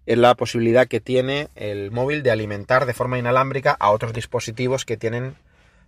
es 0.05 0.17
la 0.17 0.35
posibilidad 0.35 0.87
que 0.87 1.01
tiene 1.01 1.49
el 1.55 1.91
móvil 1.91 2.23
de 2.23 2.31
alimentar 2.31 2.85
de 2.85 2.93
forma 2.93 3.17
inalámbrica 3.17 3.75
a 3.79 3.91
otros 3.91 4.13
dispositivos 4.13 4.85
que 4.85 4.97
tienen 4.97 5.35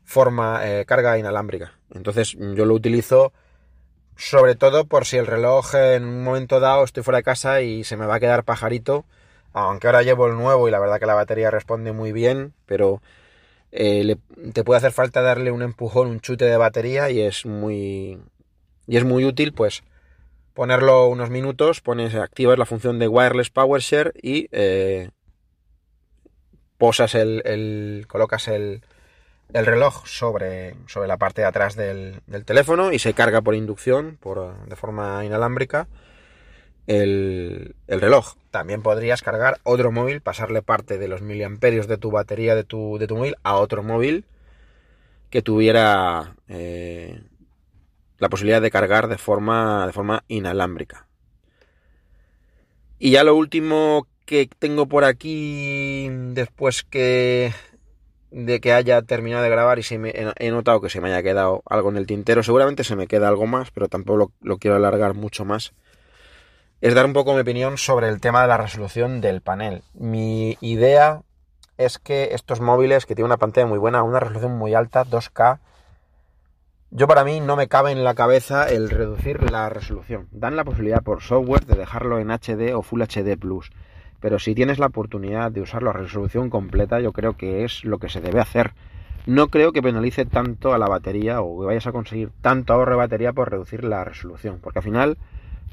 forma 0.04 0.62
eh, 0.64 0.86
carga 0.86 1.18
inalámbrica. 1.18 1.74
Entonces 1.94 2.36
yo 2.40 2.66
lo 2.66 2.74
utilizo 2.74 3.34
sobre 4.16 4.56
todo 4.56 4.86
por 4.86 5.06
si 5.06 5.18
el 5.18 5.28
reloj 5.28 5.76
en 5.76 6.06
un 6.06 6.24
momento 6.24 6.60
dado 6.60 6.84
estoy 6.84 7.04
fuera 7.04 7.18
de 7.18 7.24
casa 7.24 7.62
y 7.62 7.84
se 7.84 7.98
me 7.98 8.08
va 8.08 8.16
a 8.16 8.20
quedar 8.20 8.44
pajarito 8.44 9.06
aunque 9.66 9.88
ahora 9.88 10.04
llevo 10.04 10.28
el 10.28 10.36
nuevo 10.36 10.68
y 10.68 10.72
la 10.72 10.80
verdad 10.80 11.00
que 11.00 11.06
la 11.06 11.16
batería 11.16 11.50
responde 11.52 11.92
muy 11.92 12.12
bien, 12.12 12.54
pero 12.66 13.02
eh, 13.72 14.16
te 14.54 14.64
puede 14.64 14.78
hacer 14.78 14.92
falta 14.92 15.22
darle 15.22 15.52
un 15.52 15.62
empujón, 15.62 16.08
un 16.08 16.20
chute 16.20 16.46
de 16.46 16.58
batería 16.58 17.10
y 17.10 17.22
es 17.22 17.46
muy 17.46 18.20
y 18.86 18.98
es 18.98 19.04
muy 19.04 19.26
útil 19.26 19.54
pues 19.54 19.84
ponerlo 20.58 21.08
unos 21.08 21.30
minutos, 21.30 21.82
pones, 21.82 22.16
activas 22.16 22.58
la 22.58 22.66
función 22.66 22.98
de 22.98 23.08
wireless 23.08 23.52
power 23.52 23.80
share 23.80 24.12
y 24.20 24.48
eh, 24.52 25.12
posas 26.80 27.14
el, 27.14 28.06
colocas 28.08 28.48
el, 28.48 28.82
el 29.54 29.66
reloj 29.68 30.08
sobre, 30.08 30.74
sobre 30.88 31.08
la 31.08 31.18
parte 31.18 31.42
de 31.42 31.48
atrás 31.48 31.76
del, 31.76 32.22
del, 32.26 32.44
teléfono 32.44 32.92
y 32.92 32.98
se 32.98 33.14
carga 33.14 33.42
por 33.42 33.54
inducción, 33.54 34.18
por, 34.20 34.66
de 34.66 34.76
forma 34.76 35.24
inalámbrica 35.24 35.88
el, 36.88 37.76
reloj. 37.88 38.34
También 38.50 38.82
podrías 38.82 39.22
cargar 39.22 39.60
otro 39.62 39.92
móvil, 39.92 40.22
pasarle 40.22 40.64
parte 40.64 40.98
de 40.98 41.08
los 41.08 41.22
miliamperios 41.22 41.88
de 41.88 41.98
tu 41.98 42.10
batería 42.10 42.56
de 42.56 42.64
tu, 42.64 42.98
de 42.98 43.06
tu 43.06 43.16
móvil 43.16 43.36
a 43.44 43.58
otro 43.58 43.84
móvil 43.84 44.26
que 45.30 45.44
tuviera 45.44 46.36
eh, 46.48 47.22
la 48.20 48.30
posibilidad 48.30 48.62
de 48.62 48.72
cargar 48.72 49.08
de 49.08 49.18
forma, 49.18 49.86
de 49.86 49.94
forma 49.94 50.24
inalámbrica. 50.28 51.08
Y 53.00 53.12
ya 53.12 53.24
lo 53.24 53.36
último 53.36 54.08
que 54.26 54.50
tengo 54.60 54.88
por 54.88 55.04
aquí 55.04 56.10
después 56.10 56.84
que 56.84 57.54
de 58.30 58.60
que 58.60 58.74
haya 58.74 59.02
terminado 59.02 59.44
de 59.44 59.50
grabar 59.50 59.80
y 59.80 59.84
se 59.84 59.98
me, 59.98 60.14
he 60.38 60.52
notado 60.52 60.82
que 60.82 60.90
se 60.90 61.00
me 61.00 61.08
haya 61.08 61.24
quedado 61.24 61.64
algo 61.66 61.90
en 61.90 61.98
el 61.98 62.08
tintero. 62.08 62.44
Seguramente 62.44 62.84
se 62.84 62.96
me 62.96 63.08
queda 63.08 63.28
algo 63.30 63.48
más, 63.48 63.72
pero 63.72 63.88
tampoco 63.88 64.34
lo 64.42 64.58
quiero 64.58 64.76
alargar 64.76 65.14
mucho 65.14 65.46
más 65.46 65.74
es 66.82 66.94
dar 66.94 67.06
un 67.06 67.14
poco 67.14 67.34
mi 67.34 67.40
opinión 67.40 67.78
sobre 67.78 68.08
el 68.10 68.22
tema 68.22 68.42
de 68.42 68.48
la 68.48 68.58
resolución 68.58 69.22
del 69.22 69.42
panel. 69.42 69.84
Mi 69.94 70.58
idea 70.62 71.22
es 71.78 71.98
que 71.98 72.30
estos 72.34 72.62
móviles 72.62 73.06
que 73.06 73.16
tienen 73.16 73.28
una 73.32 73.38
pantalla 73.38 73.68
muy 73.68 73.80
buena, 73.80 74.04
una 74.04 74.20
resolución 74.20 74.58
muy 74.58 74.74
alta, 74.74 75.04
2K, 75.04 75.60
yo 76.90 77.08
para 77.08 77.24
mí 77.24 77.40
no 77.40 77.56
me 77.56 77.68
cabe 77.68 77.92
en 77.92 78.04
la 78.04 78.16
cabeza 78.16 78.70
el 78.70 78.90
reducir 78.90 79.52
la 79.52 79.70
resolución. 79.70 80.28
Dan 80.32 80.56
la 80.56 80.64
posibilidad 80.64 81.04
por 81.04 81.22
software 81.22 81.66
de 81.66 81.76
dejarlo 81.76 82.20
en 82.20 82.32
HD 82.32 82.74
o 82.74 82.82
Full 82.82 83.02
HD 83.02 83.38
Plus. 83.38 83.72
Pero 84.20 84.40
si 84.40 84.56
tienes 84.56 84.80
la 84.80 84.88
oportunidad 84.88 85.52
de 85.52 85.62
usarlo 85.62 85.90
a 85.90 85.94
resolución 85.94 86.50
completa, 86.50 87.00
yo 87.00 87.12
creo 87.12 87.36
que 87.36 87.66
es 87.66 87.84
lo 87.84 88.00
que 88.00 88.10
se 88.10 88.22
debe 88.22 88.40
hacer. 88.40 88.74
No 89.26 89.50
creo 89.50 89.74
que 89.74 89.82
penalice 89.82 90.26
tanto 90.26 90.74
a 90.74 90.78
la 90.78 90.88
batería 90.88 91.42
o 91.42 91.60
que 91.60 91.66
vayas 91.68 91.88
a 91.88 91.92
conseguir 91.92 92.32
tanto 92.42 92.74
ahorro 92.74 92.92
de 92.92 92.98
batería 92.98 93.34
por 93.34 93.52
reducir 93.52 93.84
la 93.84 94.04
resolución. 94.04 94.60
Porque 94.62 94.80
al 94.80 94.86
final 94.86 95.18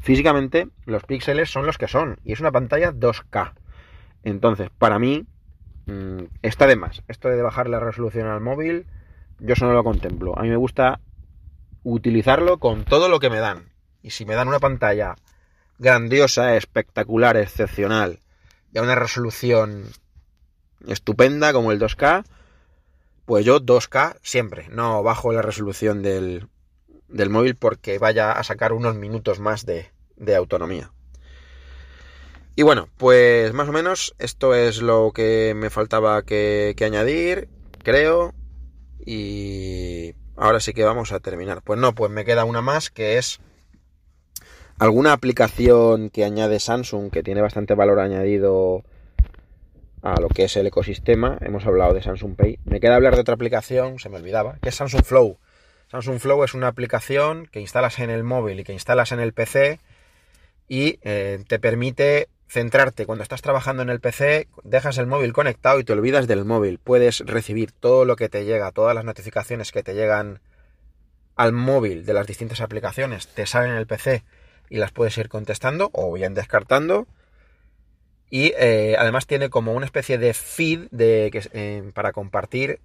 físicamente 0.03 0.69
los 0.85 1.05
píxeles 1.05 1.49
son 1.49 1.65
los 1.65 1.79
que 1.79 1.89
son 1.89 2.19
y 2.25 2.33
es 2.33 2.41
una 2.41 2.51
pantalla 2.51 2.93
2K. 2.93 3.53
Entonces, 4.25 4.69
para 4.77 4.99
mí 4.99 5.27
mm, 5.87 6.25
está 6.43 6.67
de 6.67 6.77
más. 6.77 7.03
Esto 7.07 7.29
de 7.29 7.41
bajar 7.41 7.69
la 7.69 7.79
resolución 7.79 8.27
al 8.27 8.41
móvil, 8.41 8.87
yo 9.39 9.53
eso 9.53 9.67
no 9.67 9.73
lo 9.73 9.85
contemplo. 9.85 10.39
A 10.39 10.43
mí 10.43 10.49
me 10.49 10.57
gusta 10.57 11.01
utilizarlo 11.83 12.59
con 12.59 12.85
todo 12.85 13.09
lo 13.09 13.21
que 13.21 13.31
me 13.31 13.39
dan. 13.39 13.73
Y 14.03 14.11
si 14.11 14.25
me 14.25 14.35
dan 14.35 14.49
una 14.49 14.61
pantalla 14.61 15.17
grandiosa, 15.79 16.57
espectacular, 16.57 17.37
excepcional, 17.37 18.21
y 18.73 18.79
a 18.79 18.83
una 18.83 18.95
resolución 18.95 19.85
estupenda 20.87 21.53
como 21.53 21.73
el 21.73 21.81
2K, 21.81 22.25
pues 23.25 23.45
yo 23.45 23.61
2K 23.61 24.19
siempre, 24.23 24.69
no 24.69 25.03
bajo 25.03 25.33
la 25.33 25.43
resolución 25.43 26.03
del, 26.03 26.49
del 27.09 27.31
móvil 27.31 27.57
porque 27.57 27.99
vaya 27.99 28.33
a 28.33 28.45
sacar 28.45 28.73
unos 28.73 28.97
minutos 28.97 29.41
más 29.41 29.65
de, 29.65 29.91
de 30.17 30.37
autonomía. 30.37 30.91
Y 32.57 32.63
bueno, 32.63 32.89
pues 32.99 33.53
más 33.53 33.69
o 33.69 33.73
menos 33.73 34.15
esto 34.19 34.55
es 34.55 34.81
lo 34.81 35.11
que 35.13 35.55
me 35.57 35.71
faltaba 35.71 36.23
que, 36.23 36.75
que, 36.77 36.85
añadir, 36.85 37.49
creo. 37.83 38.33
Y 38.99 40.15
ahora 40.37 40.61
sí 40.61 40.73
que 40.73 40.85
vamos 40.85 41.13
a 41.13 41.21
terminar. 41.21 41.63
Pues 41.63 41.79
no, 41.79 41.95
pues 41.95 42.11
me 42.11 42.25
queda 42.25 42.45
una 42.45 42.61
más 42.61 42.91
que 42.91 43.19
es 43.19 43.41
alguna 44.79 45.13
aplicación 45.13 46.11
que 46.11 46.25
añade 46.25 46.61
Samsung 46.61 47.11
que 47.11 47.23
tiene 47.23 47.41
bastante 47.41 47.75
valor 47.75 48.01
añadido 48.01 48.83
a 50.03 50.21
lo 50.21 50.29
que 50.29 50.45
es 50.45 50.57
el 50.57 50.67
ecosistema. 50.67 51.39
Hemos 51.41 51.67
hablado 51.67 51.95
de 51.95 52.03
Samsung 52.03 52.37
Pay. 52.37 52.59
Me 52.65 52.81
queda 52.81 52.97
hablar 52.97 53.15
de 53.15 53.23
otra 53.23 53.35
aplicación, 53.35 53.99
se 53.99 54.09
me 54.09 54.17
olvidaba, 54.17 54.59
que 54.61 54.69
es 54.69 54.75
Samsung 54.75 55.05
Flow. 55.05 55.39
Samsung 55.89 56.19
Flow 56.19 56.45
es 56.45 56.55
una 56.55 56.69
aplicación 56.69 57.47
que 57.47 57.61
instalas 57.61 57.99
en 57.99 58.11
el 58.11 58.25
móvil 58.25 58.61
y 58.61 58.65
que 58.65 58.73
instalas 58.73 59.13
en 59.13 59.21
el 59.21 59.33
PC 59.33 59.81
y 60.69 60.99
eh, 61.03 61.43
te 61.47 61.59
permite 61.59 62.29
centrarte 62.55 63.05
cuando 63.05 63.25
estás 63.25 63.43
trabajando 63.43 63.83
en 63.83 63.91
el 63.91 63.99
PC, 63.99 64.47
dejas 64.63 64.97
el 64.99 65.09
móvil 65.09 65.33
conectado 65.33 65.81
y 65.81 65.85
te 65.85 65.93
olvidas 65.93 66.29
del 66.29 66.45
móvil. 66.45 66.79
Puedes 66.79 67.19
recibir 67.27 67.73
todo 67.73 68.05
lo 68.05 68.15
que 68.15 68.29
te 68.29 68.45
llega, 68.45 68.71
todas 68.71 68.95
las 68.95 69.05
notificaciones 69.05 69.73
que 69.73 69.83
te 69.83 69.95
llegan 69.95 70.41
al 71.35 71.53
móvil 71.53 72.07
de 72.07 72.15
las 72.15 72.29
distintas 72.29 72.61
aplicaciones, 72.61 73.27
te 73.27 73.45
salen 73.47 73.73
en 73.73 73.79
el 73.79 73.89
PC 73.89 74.23
y 74.71 74.77
las 74.77 74.93
puedes 74.93 75.19
ir 75.19 75.29
contestando 75.29 75.91
o 75.93 76.13
bien 76.13 76.35
descartando. 76.35 77.09
Y 78.31 78.53
eh, 78.57 78.95
además 79.01 79.27
tiene 79.27 79.51
como 79.51 79.73
una 79.73 79.87
especie 79.87 80.17
de 80.17 80.33
feed 80.33 80.87
de, 80.93 81.31
que, 81.33 81.43
eh, 81.55 81.91
para 81.93 82.13
compartir 82.13 82.79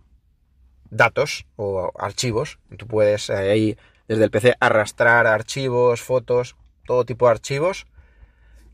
datos 0.89 1.45
o 1.57 1.91
archivos. 1.95 2.57
Tú 2.75 2.87
puedes 2.87 3.29
eh, 3.29 3.35
ahí 3.35 3.77
desde 4.07 4.23
el 4.23 4.31
PC 4.31 4.55
arrastrar 4.59 5.27
archivos, 5.27 6.01
fotos, 6.01 6.55
todo 6.87 7.05
tipo 7.05 7.27
de 7.27 7.33
archivos 7.33 7.85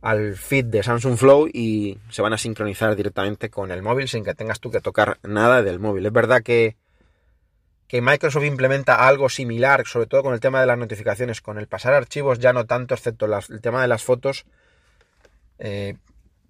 al 0.01 0.35
feed 0.35 0.65
de 0.65 0.83
Samsung 0.83 1.17
Flow 1.17 1.47
y 1.51 1.97
se 2.09 2.21
van 2.21 2.33
a 2.33 2.37
sincronizar 2.37 2.95
directamente 2.95 3.49
con 3.49 3.71
el 3.71 3.81
móvil 3.81 4.07
sin 4.07 4.23
que 4.23 4.35
tengas 4.35 4.59
tú 4.59 4.71
que 4.71 4.81
tocar 4.81 5.19
nada 5.23 5.63
del 5.63 5.79
móvil. 5.79 6.05
Es 6.05 6.11
verdad 6.13 6.43
que, 6.43 6.75
que 7.87 8.01
Microsoft 8.01 8.45
implementa 8.45 9.07
algo 9.07 9.29
similar, 9.29 9.85
sobre 9.87 10.07
todo 10.07 10.23
con 10.23 10.33
el 10.33 10.39
tema 10.39 10.61
de 10.61 10.67
las 10.67 10.77
notificaciones, 10.77 11.41
con 11.41 11.57
el 11.57 11.67
pasar 11.67 11.93
archivos 11.93 12.39
ya 12.39 12.53
no 12.53 12.65
tanto, 12.65 12.93
excepto 12.93 13.25
el 13.25 13.61
tema 13.61 13.81
de 13.81 13.87
las 13.87 14.03
fotos. 14.03 14.45
Eh, 15.59 15.95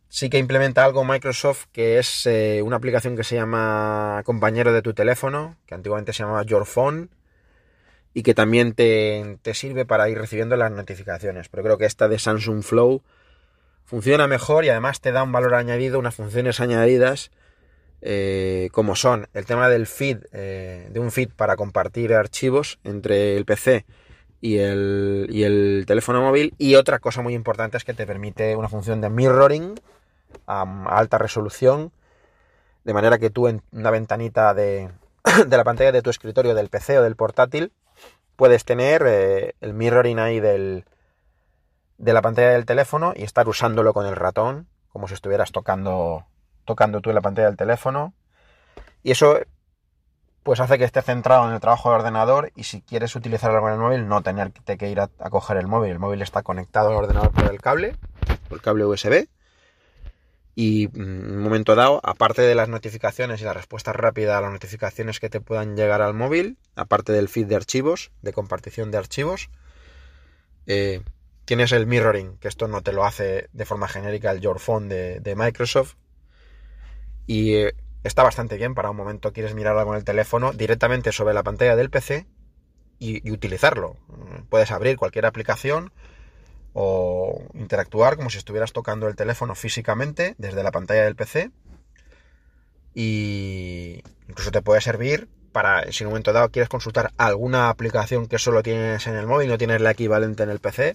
sí 0.10 0.30
que 0.30 0.38
implementa 0.38 0.84
algo 0.84 1.04
Microsoft 1.04 1.66
que 1.72 2.00
es 2.00 2.26
eh, 2.26 2.62
una 2.64 2.78
aplicación 2.78 3.16
que 3.16 3.24
se 3.24 3.36
llama 3.36 4.22
compañero 4.26 4.74
de 4.74 4.82
tu 4.82 4.94
teléfono, 4.94 5.58
que 5.66 5.76
antiguamente 5.76 6.14
se 6.14 6.24
llamaba 6.24 6.44
Your 6.44 6.66
Phone 6.66 7.10
y 8.14 8.24
que 8.24 8.34
también 8.34 8.74
te, 8.74 9.38
sirve 9.54 9.86
para 9.86 10.10
ir 10.10 10.18
recibiendo 10.18 10.56
las 10.56 10.72
notificaciones. 10.72 11.50
Pero 11.50 11.64
creo 11.64 11.78
que 11.78 11.86
esta 11.86 12.08
de 12.08 12.18
Samsung 12.18 12.64
Flow 12.64 13.02
funciona 13.86 14.28
mejor 14.28 14.66
y 14.66 14.70
además 14.70 15.00
te 15.00 15.12
da 15.12 15.24
un 15.24 15.32
valor 15.32 15.54
añadido, 15.54 16.00
unas 16.00 16.16
funciones 16.16 16.60
añadidas, 16.60 17.32
eh, 18.02 18.70
como 18.72 18.96
son 18.96 19.28
el 19.34 19.46
tema 19.46 19.70
del 19.70 19.88
feed, 19.88 20.26
eh, 20.34 20.90
de 20.92 21.00
un 21.00 21.12
feed 21.12 21.30
para 21.36 21.56
compartir 21.56 22.14
archivos 22.14 22.80
entre 22.84 23.38
el 23.38 23.46
PC 23.46 23.86
y 24.42 24.58
el, 24.58 25.28
y 25.30 25.44
el 25.44 25.86
teléfono 25.88 26.22
móvil. 26.22 26.54
Y 26.58 26.76
otra 26.76 27.00
cosa 27.00 27.22
muy 27.22 27.34
importante 27.34 27.78
es 27.78 27.84
que 27.84 27.94
te 27.94 28.06
permite 28.06 28.56
una 28.56 28.70
función 28.70 29.02
de 29.02 29.10
mirroring 29.10 29.80
a, 30.48 30.64
alta 30.98 31.18
resolución, 31.18 31.92
de 32.84 32.94
manera 32.94 33.18
que 33.18 33.30
tú 33.30 33.48
en 33.48 33.62
una 33.72 33.92
ventanita 33.92 34.54
de, 34.54 34.90
de 35.48 35.58
la 35.58 35.64
pantalla 35.64 35.92
de 35.92 36.02
tu 36.02 36.10
escritorio, 36.10 36.54
del 36.56 36.70
PC 36.70 37.00
o 37.00 37.04
del 37.04 37.16
portátil, 37.16 37.72
puedes 38.36 38.66
tener 38.66 39.04
eh, 39.08 39.54
el 39.62 39.74
mirroring 39.74 40.20
ahí 40.20 40.40
del, 40.40 40.86
de 41.98 42.14
la 42.14 42.22
pantalla 42.22 42.50
del 42.50 42.66
teléfono 42.66 43.14
y 43.16 43.24
estar 43.24 43.48
usándolo 43.48 43.94
con 43.94 44.06
el 44.06 44.16
ratón, 44.16 44.68
como 44.90 45.08
si 45.08 45.14
estuvieras 45.14 45.52
tocando, 45.52 46.26
tocando 46.66 47.02
tú 47.02 47.10
en 47.10 47.16
la 47.16 47.22
pantalla 47.22 47.48
del 47.48 47.58
teléfono. 47.58 48.14
Y 49.04 49.12
eso 49.12 49.40
pues 50.44 50.60
hace 50.60 50.78
que 50.78 50.84
esté 50.84 51.02
centrado 51.02 51.48
en 51.48 51.54
el 51.54 51.60
trabajo 51.60 51.90
de 51.90 51.96
ordenador 51.96 52.52
y 52.56 52.64
si 52.66 52.82
quieres 52.82 53.16
utilizarlo 53.16 53.62
con 53.62 53.72
el 53.72 53.80
móvil 53.80 54.08
no 54.08 54.22
tener 54.22 54.52
que 54.52 54.90
ir 54.90 55.00
a, 55.00 55.10
a, 55.20 55.30
coger 55.32 55.58
el 55.58 55.68
móvil. 55.68 55.92
El 55.92 56.00
móvil 56.00 56.22
está 56.22 56.44
conectado 56.44 56.90
al 56.90 56.96
ordenador 56.96 57.32
por 57.32 57.46
el 57.52 57.60
cable, 57.60 57.96
por 58.48 58.58
el 58.58 58.62
cable 58.62 58.86
USB 58.86 59.28
y 60.56 60.88
mm, 60.88 61.02
en 61.02 61.32
un 61.32 61.44
momento 61.44 61.76
dado, 61.76 62.00
aparte 62.04 62.42
de 62.42 62.56
las 62.56 62.70
notificaciones 62.70 63.42
y 63.42 63.44
la 63.44 63.54
respuesta 63.54 63.94
rápida 63.94 64.38
a 64.38 64.42
las 64.42 64.52
notificaciones 64.52 65.20
que 65.20 65.30
te 65.30 65.42
puedan 65.42 65.76
llegar 65.76 66.02
al 66.02 66.14
móvil, 66.14 66.58
aparte 66.76 67.12
del 67.12 67.28
feed 67.28 67.48
de 67.48 67.56
archivos, 67.56 68.12
de 68.22 68.34
compartición 68.34 68.90
de 68.90 68.98
archivos, 68.98 69.50
eh, 70.66 71.02
tienes 71.46 71.72
el 71.72 71.88
mirroring, 71.88 72.38
que 72.38 72.48
esto 72.48 72.68
no 72.68 72.82
te 72.82 72.92
lo 72.92 73.06
hace 73.06 73.50
de 73.54 73.66
forma 73.66 73.88
genérica 73.88 74.32
el 74.32 74.42
Your 74.42 74.60
Phone 74.60 74.90
de, 74.90 75.36
Microsoft. 75.36 75.96
Y 77.28 77.54
eh, 77.54 77.76
está 78.04 78.24
bastante 78.24 78.58
bien 78.58 78.76
para 78.76 78.90
un 78.90 78.98
momento 78.98 79.32
quieres 79.32 79.56
mirarlo 79.56 79.86
con 79.86 79.96
el 79.96 80.04
teléfono 80.04 80.52
directamente 80.54 81.12
sobre 81.12 81.34
la 81.34 81.44
pantalla 81.44 81.76
del 81.76 81.90
PC 81.90 82.26
y 83.00 83.30
utilizarlo. 83.32 83.98
Puedes 84.50 84.72
abrir 84.72 84.98
cualquier 84.98 85.26
aplicación 85.26 85.92
o 86.74 87.42
interactuar 87.54 88.18
como 88.18 88.30
si 88.30 88.38
estuvieras 88.38 88.74
tocando 88.74 89.08
el 89.08 89.16
teléfono 89.16 89.56
físicamente 89.56 90.36
desde 90.38 90.64
la 90.64 90.72
pantalla 90.72 91.04
del 91.04 91.16
PC 91.16 91.52
y 92.94 94.02
incluso 94.28 94.52
te 94.52 94.62
puede 94.62 94.82
servir 94.82 95.30
para 95.52 95.90
si 95.92 96.04
en 96.04 96.08
un 96.08 96.12
momento 96.12 96.34
dado 96.34 96.50
quieres 96.50 96.68
consultar 96.68 97.12
alguna 97.18 97.70
aplicación 97.70 98.28
que 98.28 98.40
solo 98.40 98.62
tienes 98.62 99.08
en 99.08 99.16
el 99.16 99.26
móvil, 99.26 99.50
no 99.50 99.58
tienes 99.58 99.80
la 99.82 99.92
equivalente 99.92 100.44
en 100.44 100.50
el 100.50 100.60
PC 100.60 100.94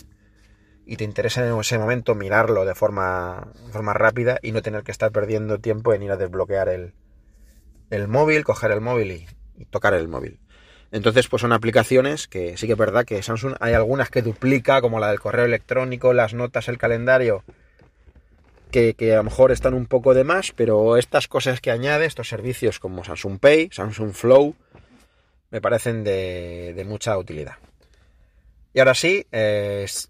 y 0.91 0.97
te 0.97 1.05
interesa 1.05 1.47
en 1.47 1.57
ese 1.57 1.79
momento 1.79 2.17
mirarlo 2.17 2.65
de 2.65 2.75
forma, 2.75 3.47
forma 3.71 3.95
rápida 3.95 4.41
y 4.43 4.51
no 4.51 4.61
tener 4.61 4.83
que 4.83 4.91
estar 4.91 5.13
perdiendo 5.13 5.61
tiempo 5.61 5.95
en 5.95 6.03
ir 6.03 6.11
a 6.11 6.17
desbloquear 6.17 6.69
el, 6.69 6.95
el 7.91 8.09
móvil, 8.09 8.43
coger 8.43 8.73
el 8.73 8.81
móvil 8.81 9.13
y, 9.13 9.65
tocar 9.67 9.95
el 9.95 10.09
móvil. 10.09 10.41
Entonces, 10.91 11.29
pues 11.29 11.43
son 11.43 11.53
aplicaciones 11.53 12.27
que 12.27 12.57
sí 12.57 12.67
que 12.67 12.73
es 12.73 12.79
verdad 12.79 13.05
que 13.05 13.23
Samsung 13.23 13.55
hay 13.61 13.75
algunas 13.75 14.11
que 14.11 14.21
duplica, 14.21 14.81
como 14.81 14.99
la 14.99 15.11
del 15.11 15.21
correo 15.21 15.45
electrónico, 15.45 16.13
las 16.13 16.35
notas, 16.35 16.67
el 16.67 16.77
calendario, 16.77 17.45
que, 18.73 18.97
a 19.13 19.19
lo 19.19 19.23
mejor 19.23 19.53
están 19.53 19.75
un 19.75 19.87
poco 19.87 20.13
de 20.13 20.25
más, 20.25 20.51
pero 20.51 20.97
estas 20.97 21.29
cosas 21.29 21.61
que 21.61 21.71
añade, 21.71 22.05
estos 22.05 22.29
servicios 22.29 22.81
como 22.81 23.05
Samsung 23.05 23.39
Pay, 23.39 23.69
Samsung 23.71 24.13
Flow, 24.13 24.57
me 25.53 25.61
parecen 25.61 26.03
de, 26.03 26.85
mucha 26.85 27.17
utilidad. 27.17 27.59
Y 28.73 28.79
ahora 28.79 28.95
sí, 28.95 29.27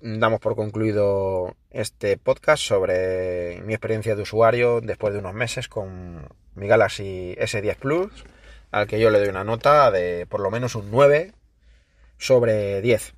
damos 0.03 0.41
por 0.41 0.55
concluido 0.55 1.57
este 1.71 2.19
podcast 2.19 2.63
sobre 2.63 3.63
mi 3.63 3.73
experiencia 3.73 4.15
de 4.15 4.23
usuario 4.23 4.81
después 4.83 5.15
de 5.15 5.21
unos 5.21 5.33
meses 5.33 5.69
con 5.69 6.29
mi 6.55 6.67
Galaxy 6.67 7.35
S10 7.39 7.77
Plus 7.77 8.13
al 8.71 8.87
que 8.87 9.01
yo 9.01 9.11
le 9.11 9.19
doy 9.19 9.29
una 9.29 9.45
nota 9.45 9.91
de 9.91 10.27
por 10.27 10.41
lo 10.41 10.51
menos 10.51 10.75
un 10.75 10.91
9 10.91 11.33
sobre 12.19 12.83
10. 12.83 13.15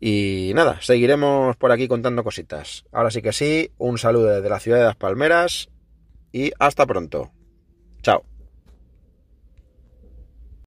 Y 0.00 0.52
nada, 0.54 0.80
seguiremos 0.80 1.56
por 1.56 1.72
aquí 1.72 1.86
contando 1.86 2.24
cositas. 2.24 2.84
Ahora 2.92 3.10
sí 3.10 3.20
que 3.20 3.32
sí, 3.32 3.72
un 3.78 3.98
saludo 3.98 4.28
desde 4.28 4.48
la 4.48 4.60
ciudad 4.60 4.78
de 4.78 4.84
las 4.84 4.96
Palmeras 4.96 5.68
y 6.32 6.52
hasta 6.58 6.86
pronto. 6.86 7.30